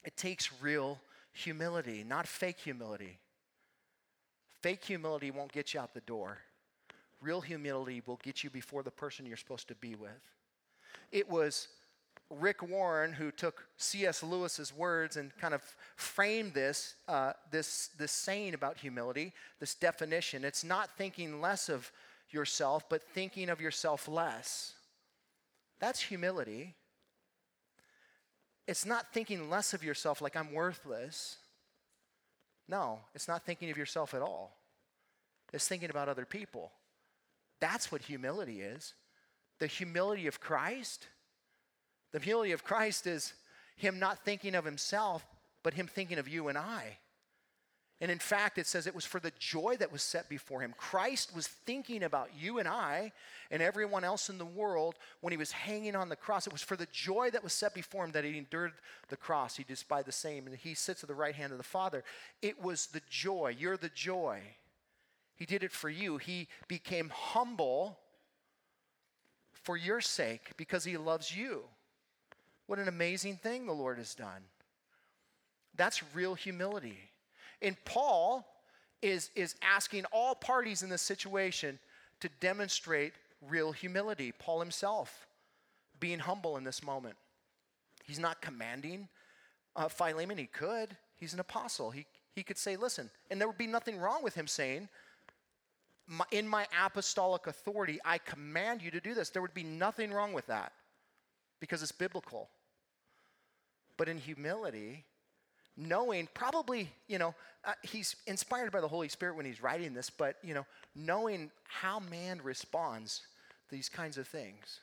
[0.05, 0.99] It takes real
[1.37, 3.19] humility, not fake humility.
[4.61, 6.39] Fake humility won't get you out the door.
[7.21, 10.11] Real humility will get you before the person you're supposed to be with.
[11.13, 11.69] it was
[12.31, 14.23] Rick Warren who took C.S.
[14.23, 15.63] Lewis's words and kind of
[15.95, 20.45] framed this, uh, this, this saying about humility, this definition.
[20.45, 21.93] It's not thinking less of
[22.31, 24.75] yourself, but thinking of yourself less.
[25.79, 26.75] That's humility.
[28.67, 31.39] It's not thinking less of yourself like I'm worthless.
[32.69, 34.57] No, it's not thinking of yourself at all.
[35.53, 36.73] It's thinking about other people.
[37.61, 38.95] That's what humility is.
[39.61, 41.07] The humility of Christ.
[42.13, 43.35] The humility of Christ is
[43.77, 45.25] Him not thinking of Himself,
[45.63, 46.99] but Him thinking of you and I.
[48.01, 50.75] And in fact, it says it was for the joy that was set before him.
[50.77, 53.13] Christ was thinking about you and I
[53.51, 56.47] and everyone else in the world when he was hanging on the cross.
[56.47, 58.73] It was for the joy that was set before him that he endured
[59.09, 59.57] the cross.
[59.57, 62.05] He despised the same, and he sits at the right hand of the Father.
[62.43, 63.57] It was the joy.
[63.59, 64.41] You're the joy.
[65.35, 66.19] He did it for you.
[66.19, 67.99] He became humble
[69.53, 71.65] for your sake because he loves you.
[72.67, 74.43] What an amazing thing the Lord has done.
[75.75, 76.99] That's real humility.
[77.63, 78.47] And Paul
[79.03, 81.79] is, is asking all parties in this situation
[82.21, 83.13] to demonstrate
[83.49, 84.33] real humility.
[84.39, 85.27] Paul himself
[86.01, 87.17] being humble in this moment.
[88.05, 89.09] He's not commanding
[89.75, 90.39] uh, Philemon.
[90.39, 90.97] He could.
[91.17, 91.91] He's an apostle.
[91.91, 94.89] He, he could say, listen, and there would be nothing wrong with him saying,
[96.31, 99.31] in my apostolic authority, I command you to do this.
[99.31, 100.73] There would be nothing wrong with that
[101.59, 102.49] because it's biblical.
[103.97, 105.05] But in humility,
[105.77, 110.09] knowing probably you know uh, he's inspired by the holy spirit when he's writing this
[110.11, 110.65] but you know
[110.95, 113.23] knowing how man responds
[113.69, 114.81] to these kinds of things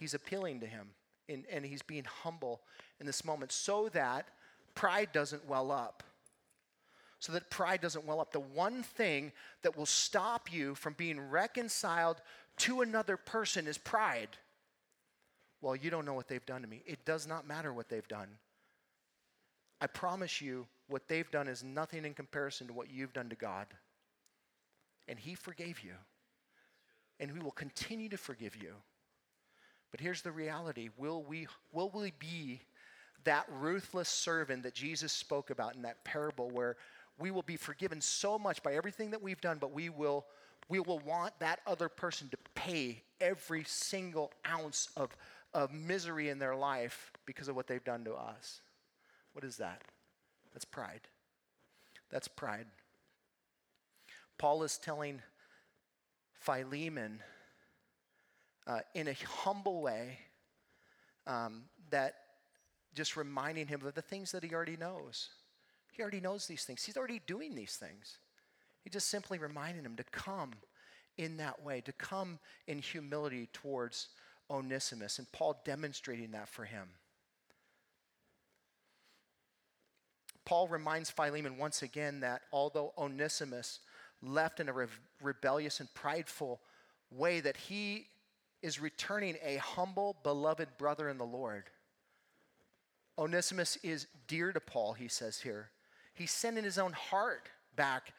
[0.00, 0.88] he's appealing to him
[1.28, 2.60] in, and he's being humble
[2.98, 4.26] in this moment so that
[4.74, 6.02] pride doesn't well up.
[7.20, 8.32] So that pride doesn't well up.
[8.32, 9.32] The one thing
[9.62, 12.16] that will stop you from being reconciled
[12.58, 14.30] to another person is pride.
[15.60, 16.82] Well you don't know what they've done to me.
[16.86, 18.28] It does not matter what they've done
[19.80, 23.36] I promise you, what they've done is nothing in comparison to what you've done to
[23.36, 23.66] God.
[25.08, 25.94] And He forgave you.
[27.18, 28.74] And we will continue to forgive you.
[29.90, 32.60] But here's the reality will we, will we be
[33.24, 36.76] that ruthless servant that Jesus spoke about in that parable where
[37.18, 40.24] we will be forgiven so much by everything that we've done, but we will,
[40.68, 45.14] we will want that other person to pay every single ounce of,
[45.52, 48.62] of misery in their life because of what they've done to us?
[49.32, 49.82] What is that?
[50.52, 51.02] That's pride.
[52.10, 52.66] That's pride.
[54.38, 55.22] Paul is telling
[56.32, 57.22] Philemon
[58.66, 60.18] uh, in a humble way
[61.26, 62.14] um, that
[62.94, 65.28] just reminding him of the things that he already knows.
[65.92, 68.18] He already knows these things, he's already doing these things.
[68.82, 70.52] He just simply reminding him to come
[71.18, 74.08] in that way, to come in humility towards
[74.50, 76.88] Onesimus, and Paul demonstrating that for him.
[80.44, 83.80] Paul reminds Philemon once again that although Onesimus
[84.22, 84.86] left in a re-
[85.22, 86.60] rebellious and prideful
[87.10, 88.06] way, that he
[88.62, 91.64] is returning a humble, beloved brother in the Lord.
[93.18, 95.70] Onesimus is dear to Paul, he says here.
[96.14, 98.12] He's sending his own heart back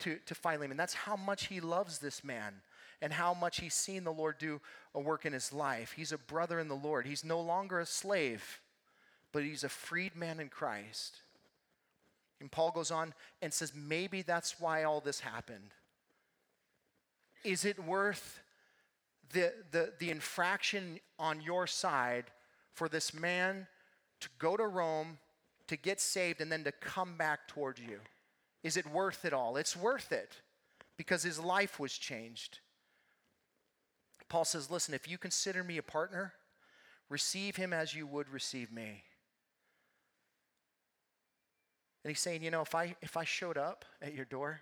[0.00, 0.76] to, to Philemon.
[0.76, 2.54] That's how much he loves this man
[3.00, 4.60] and how much he's seen the Lord do
[4.94, 5.92] a work in his life.
[5.92, 7.06] He's a brother in the Lord.
[7.06, 8.60] He's no longer a slave,
[9.32, 11.18] but he's a freed man in Christ.
[12.44, 15.70] And Paul goes on and says, maybe that's why all this happened.
[17.42, 18.42] Is it worth
[19.32, 22.26] the, the, the infraction on your side
[22.74, 23.66] for this man
[24.20, 25.16] to go to Rome,
[25.68, 28.00] to get saved, and then to come back towards you?
[28.62, 29.56] Is it worth it all?
[29.56, 30.42] It's worth it
[30.98, 32.58] because his life was changed.
[34.28, 36.34] Paul says, Listen, if you consider me a partner,
[37.08, 39.04] receive him as you would receive me.
[42.04, 44.60] And he's saying, you know, if I if I showed up at your door,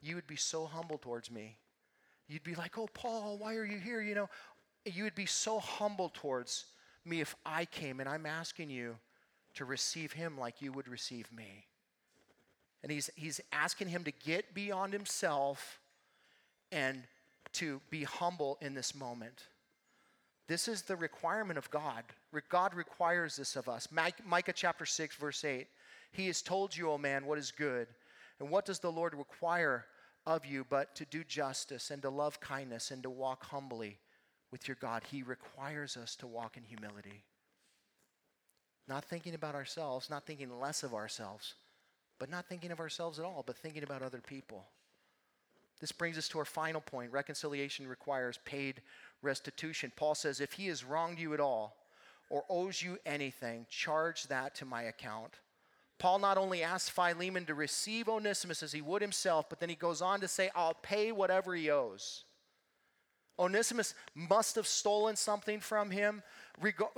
[0.00, 1.56] you would be so humble towards me.
[2.28, 4.30] You'd be like, "Oh, Paul, why are you here?" You know,
[4.84, 6.66] you would be so humble towards
[7.04, 8.96] me if I came and I'm asking you
[9.54, 11.66] to receive him like you would receive me.
[12.82, 15.78] And he's he's asking him to get beyond himself
[16.72, 17.04] and
[17.52, 19.44] to be humble in this moment.
[20.48, 22.02] This is the requirement of God.
[22.48, 23.88] God requires this of us.
[23.90, 25.68] Micah chapter 6, verse 8.
[26.12, 27.88] He has told you, O man, what is good.
[28.38, 29.86] And what does the Lord require
[30.26, 33.98] of you but to do justice and to love kindness and to walk humbly
[34.50, 35.02] with your God?
[35.10, 37.24] He requires us to walk in humility.
[38.88, 41.54] Not thinking about ourselves, not thinking less of ourselves,
[42.18, 44.66] but not thinking of ourselves at all, but thinking about other people.
[45.80, 47.10] This brings us to our final point.
[47.10, 48.82] Reconciliation requires paid
[49.22, 49.92] restitution.
[49.96, 51.76] Paul says, if he has wronged you at all
[52.28, 55.38] or owes you anything, charge that to my account.
[56.02, 59.76] Paul not only asks Philemon to receive Onesimus as he would himself, but then he
[59.76, 62.24] goes on to say, I'll pay whatever he owes.
[63.38, 66.24] Onesimus must have stolen something from him.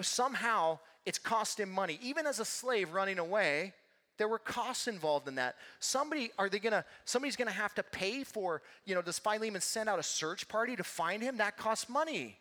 [0.01, 1.99] Somehow it's cost him money.
[2.03, 3.75] Even as a slave running away,
[4.17, 5.57] there were costs involved in that.
[5.81, 9.91] Somebody are they gonna somebody's gonna have to pay for, you know, does Philemon send
[9.91, 11.37] out a search party to find him?
[11.37, 12.39] That costs money.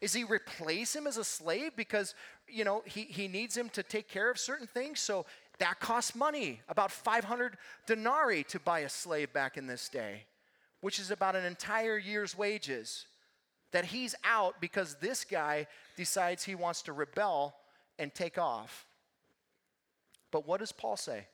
[0.00, 2.14] Is he replace him as a slave because
[2.46, 5.00] you know he, he needs him to take care of certain things?
[5.00, 5.26] So
[5.58, 7.56] that costs money, about 500
[7.86, 10.24] denarii to buy a slave back in this day,
[10.80, 13.06] which is about an entire year's wages.
[13.72, 17.54] That he's out because this guy decides he wants to rebel
[17.98, 18.86] and take off.
[20.30, 21.26] But what does Paul say?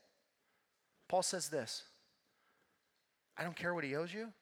[1.06, 1.84] Paul says this
[3.36, 4.32] I don't care what he owes you.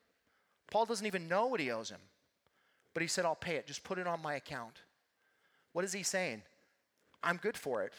[0.70, 2.00] Paul doesn't even know what he owes him.
[2.94, 3.66] But he said, I'll pay it.
[3.66, 4.80] Just put it on my account.
[5.72, 6.42] What is he saying?
[7.22, 7.92] I'm good for it.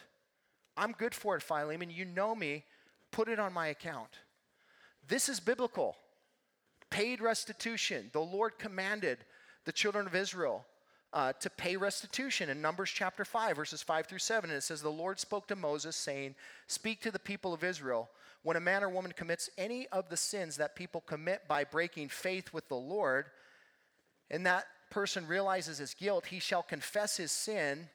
[0.75, 1.89] I'm good for it, Philemon.
[1.89, 2.63] You know me.
[3.11, 4.09] Put it on my account.
[5.07, 5.95] This is biblical.
[6.89, 8.09] Paid restitution.
[8.13, 9.19] The Lord commanded
[9.65, 10.65] the children of Israel
[11.13, 14.49] uh, to pay restitution in Numbers chapter 5, verses 5 through 7.
[14.49, 16.35] And it says, The Lord spoke to Moses, saying,
[16.67, 18.09] Speak to the people of Israel.
[18.41, 22.09] When a man or woman commits any of the sins that people commit by breaking
[22.09, 23.27] faith with the Lord,
[24.29, 27.89] and that person realizes his guilt, he shall confess his sin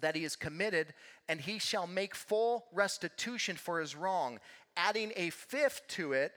[0.00, 0.94] that he has committed,
[1.28, 4.38] and he shall make full restitution for his wrong,
[4.76, 6.32] adding a fifth to it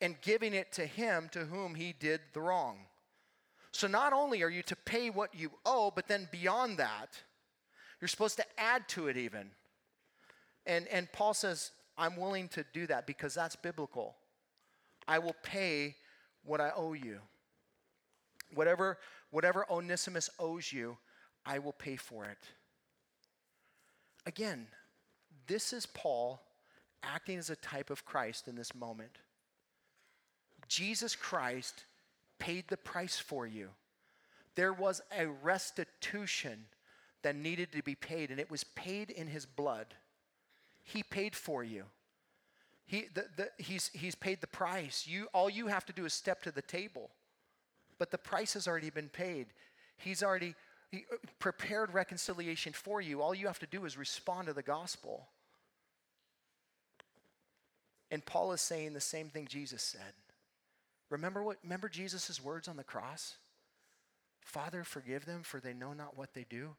[0.00, 2.78] and giving it to him to whom he did the wrong.
[3.72, 7.22] So not only are you to pay what you owe, but then beyond that,
[8.00, 9.50] you're supposed to add to it even.
[10.66, 14.14] And, and Paul says, I'm willing to do that because that's biblical.
[15.06, 15.96] I will pay
[16.44, 17.18] what I owe you.
[18.54, 18.98] Whatever,
[19.30, 20.96] whatever Onesimus owes you,
[21.46, 22.38] I will pay for it.
[24.26, 24.66] Again,
[25.46, 26.40] this is Paul
[27.02, 29.18] acting as a type of Christ in this moment.
[30.68, 31.84] Jesus Christ
[32.38, 33.68] paid the price for you.
[34.54, 36.66] There was a restitution
[37.22, 39.94] that needed to be paid, and it was paid in his blood.
[40.82, 41.84] He paid for you.
[42.86, 45.06] He, the, the, he's, he's paid the price.
[45.06, 47.10] You, all you have to do is step to the table.
[47.98, 49.46] But the price has already been paid.
[49.96, 50.54] He's already
[50.94, 53.20] Uh, prepared reconciliation for you.
[53.20, 55.28] All you have to do is respond to the gospel.
[58.10, 60.12] And Paul is saying the same thing Jesus said.
[61.10, 63.36] Remember what remember Jesus' words on the cross?
[64.40, 66.70] Father, forgive them for they know not what they do.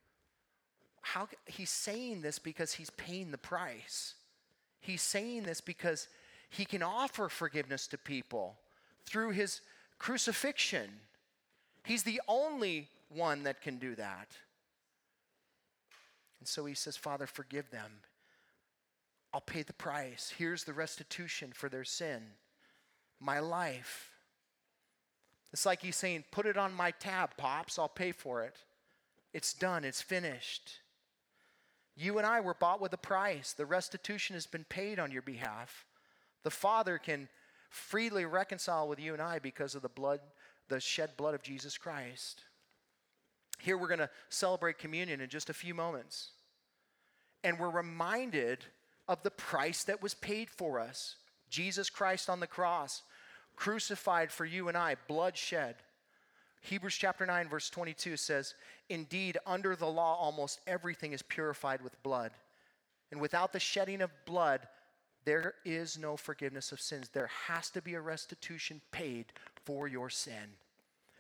[1.02, 4.16] How he's saying this because he's paying the price.
[4.80, 6.08] He's saying this because
[6.50, 8.56] he can offer forgiveness to people
[9.06, 9.62] through his
[10.00, 10.90] crucifixion.
[11.84, 14.30] He's the only one that can do that.
[16.40, 17.92] And so he says, Father, forgive them.
[19.34, 20.34] I'll pay the price.
[20.38, 22.24] Here's the restitution for their sin
[23.20, 24.12] my life.
[25.52, 28.58] It's like he's saying, Put it on my tab, Pops, I'll pay for it.
[29.34, 30.80] It's done, it's finished.
[31.96, 33.54] You and I were bought with a price.
[33.54, 35.86] The restitution has been paid on your behalf.
[36.44, 37.30] The Father can
[37.70, 40.20] freely reconcile with you and I because of the blood,
[40.68, 42.44] the shed blood of Jesus Christ.
[43.60, 46.32] Here we're going to celebrate communion in just a few moments.
[47.44, 48.66] And we're reminded
[49.08, 51.16] of the price that was paid for us
[51.50, 53.04] Jesus Christ on the cross
[53.56, 55.76] crucified for you and I, blood shed.
[56.62, 58.56] Hebrews chapter 9, verse 22 says,
[58.90, 62.32] Indeed, under the law, almost everything is purified with blood.
[63.12, 64.68] And without the shedding of blood,
[65.26, 67.10] there is no forgiveness of sins.
[67.10, 69.28] There has to be a restitution paid
[69.64, 70.58] for your sin.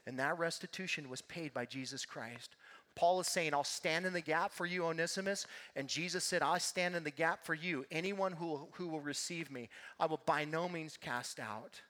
[0.07, 2.55] And that restitution was paid by Jesus Christ.
[2.95, 5.47] Paul is saying, I'll stand in the gap for you, Onesimus.
[5.75, 7.85] And Jesus said, I stand in the gap for you.
[7.91, 11.81] Anyone who, who will receive me, I will by no means cast out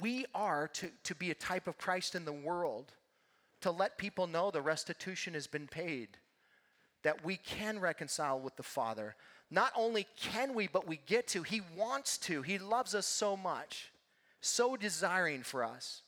[0.00, 2.92] we are to, to be a type of Christ in the world,
[3.60, 6.08] to let people know the restitution has been paid,
[7.02, 9.14] that we can reconcile with the Father.
[9.50, 11.42] Not only can we, but we get to.
[11.42, 12.42] He wants to.
[12.42, 13.90] He loves us so much,
[14.40, 16.02] so desiring for us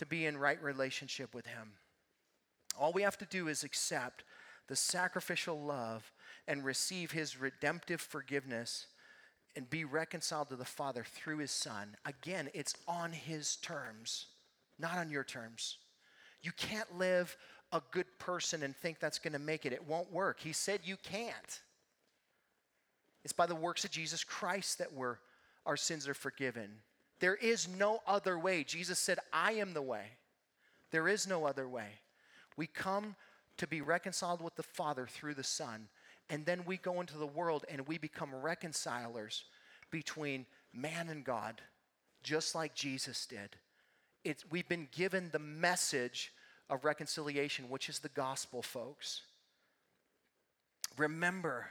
[0.00, 1.72] to be in right relationship with Him.
[2.78, 4.24] All we have to do is accept
[4.66, 6.10] the sacrificial love
[6.48, 8.86] and receive His redemptive forgiveness
[9.56, 11.96] and be reconciled to the Father through his Son.
[12.06, 14.26] Again, it's on his terms,
[14.78, 15.78] not on your terms.
[16.42, 17.36] You can't live
[17.72, 19.72] a good person and think that's going to make it.
[19.72, 20.40] It won't work.
[20.40, 21.60] He said you can't.
[23.24, 25.16] It's by the works of Jesus Christ that we're,
[25.66, 26.70] our sins are forgiven.
[27.20, 28.64] There is no other way.
[28.64, 30.06] Jesus said, I am the way,
[30.90, 32.00] There is no other way.
[32.56, 33.14] We come
[33.58, 35.88] to be reconciled with the Father through the Son,
[36.28, 39.44] and then we go into the world and we become reconcilers
[39.90, 41.60] between man and God,
[42.22, 43.56] just like Jesus did.
[44.24, 46.32] It's, we've been given the message
[46.68, 49.22] of reconciliation, which is the gospel, folks.
[50.96, 51.66] Remember,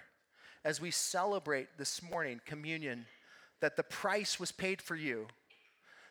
[0.64, 3.06] as we celebrate this morning communion,
[3.62, 5.28] that the price was paid for you,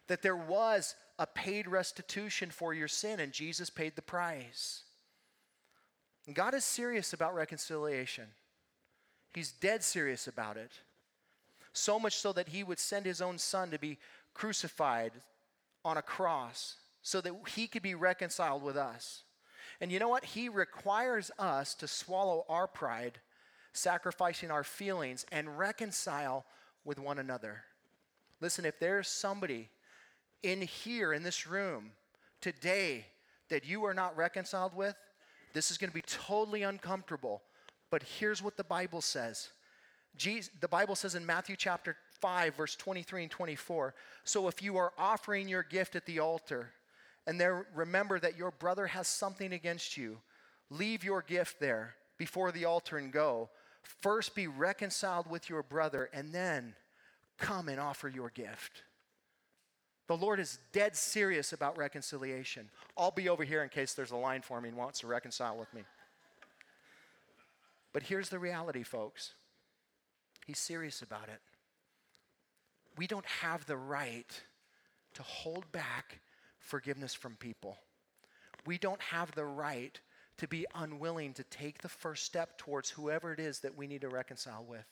[0.08, 4.82] that there was a paid restitution for your sin, and Jesus paid the price.
[6.26, 8.26] And God is serious about reconciliation.
[9.34, 10.72] He's dead serious about it.
[11.72, 13.98] So much so that he would send his own son to be
[14.34, 15.12] crucified
[15.84, 19.22] on a cross so that he could be reconciled with us.
[19.80, 20.24] And you know what?
[20.24, 23.20] He requires us to swallow our pride,
[23.72, 26.44] sacrificing our feelings, and reconcile
[26.84, 27.62] with one another.
[28.40, 29.68] Listen, if there's somebody
[30.42, 31.90] in here, in this room,
[32.40, 33.06] today
[33.50, 34.96] that you are not reconciled with,
[35.54, 37.42] this is going to be totally uncomfortable.
[37.90, 39.48] But here's what the Bible says.
[40.16, 43.94] Jesus, the Bible says in Matthew chapter 5, verse 23 and 24.
[44.24, 46.72] So if you are offering your gift at the altar,
[47.26, 50.18] and there remember that your brother has something against you,
[50.70, 53.48] leave your gift there before the altar and go.
[53.82, 56.74] First be reconciled with your brother, and then
[57.38, 58.82] come and offer your gift.
[60.08, 62.70] The Lord is dead serious about reconciliation.
[62.96, 65.56] I'll be over here in case there's a line for me and wants to reconcile
[65.56, 65.82] with me.
[67.92, 69.34] But here's the reality, folks.
[70.46, 71.40] He's serious about it.
[72.96, 74.42] We don't have the right
[75.12, 76.20] to hold back
[76.58, 77.76] forgiveness from people.
[78.64, 80.00] We don't have the right
[80.38, 84.00] to be unwilling to take the first step towards whoever it is that we need
[84.00, 84.86] to reconcile with.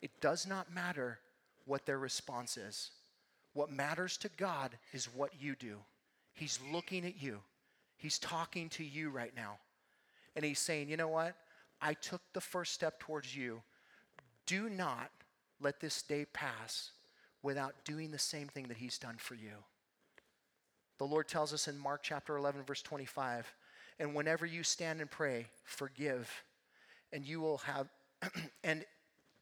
[0.00, 1.20] It does not matter
[1.66, 2.90] what their response is.
[3.54, 5.78] What matters to God is what you do.
[6.34, 7.40] He's looking at you,
[7.96, 9.58] He's talking to you right now.
[10.34, 11.36] And He's saying, you know what?
[11.80, 13.62] I took the first step towards you.
[14.46, 15.10] Do not
[15.60, 16.90] let this day pass
[17.42, 19.52] without doing the same thing that He's done for you.
[20.98, 23.52] The Lord tells us in Mark chapter 11, verse 25,
[23.98, 26.30] and whenever you stand and pray, forgive,
[27.12, 27.88] and you will have,
[28.64, 28.84] and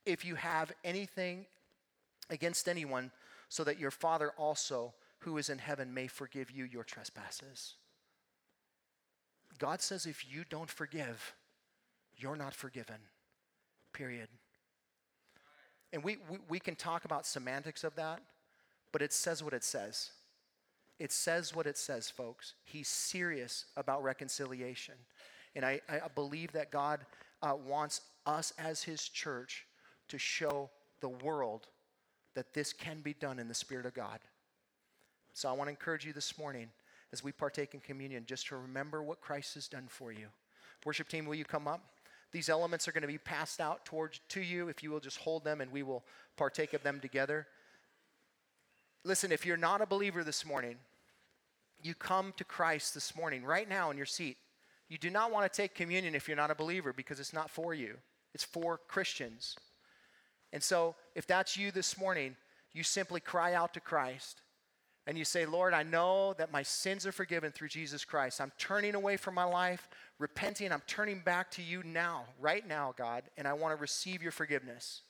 [0.06, 1.46] if you have anything
[2.30, 3.11] against anyone,
[3.51, 7.74] so that your Father also, who is in heaven, may forgive you your trespasses.
[9.59, 11.34] God says if you don't forgive,
[12.16, 12.96] you're not forgiven.
[13.92, 14.28] Period.
[15.92, 18.20] And we, we, we, can talk about semantics of that,
[18.92, 20.12] but it says what it says.
[21.01, 22.55] It says what it says, folks.
[22.62, 24.94] He's serious about reconciliation.
[25.57, 27.01] And I, I believe that God
[27.42, 29.66] uh, wants us as His church
[30.09, 30.70] to show
[31.01, 31.66] the world
[32.34, 34.20] that this can be done in the Spirit of God.
[35.32, 36.68] So I want to encourage you this morning
[37.12, 40.26] as we partake in communion just to remember what Christ has done for you.
[40.84, 41.82] Worship team, will you come up?
[42.32, 45.18] These elements are going to be passed out towards to you if you will just
[45.18, 46.04] hold them and we will
[46.36, 47.46] partake of them together.
[49.04, 50.76] Listen, if you're not a believer this morning,
[51.82, 54.36] you come to Christ this morning, right now in your seat.
[54.88, 57.50] You do not want to take communion if you're not a believer because it's not
[57.50, 57.96] for you,
[58.34, 59.56] it's for Christians.
[60.53, 62.36] And so, if that's you this morning,
[62.72, 64.42] you simply cry out to Christ
[65.07, 68.40] and you say, Lord, I know that my sins are forgiven through Jesus Christ.
[68.40, 69.88] I'm turning away from my life,
[70.18, 70.72] repenting.
[70.72, 74.32] I'm turning back to you now, right now, God, and I want to receive your
[74.32, 75.03] forgiveness.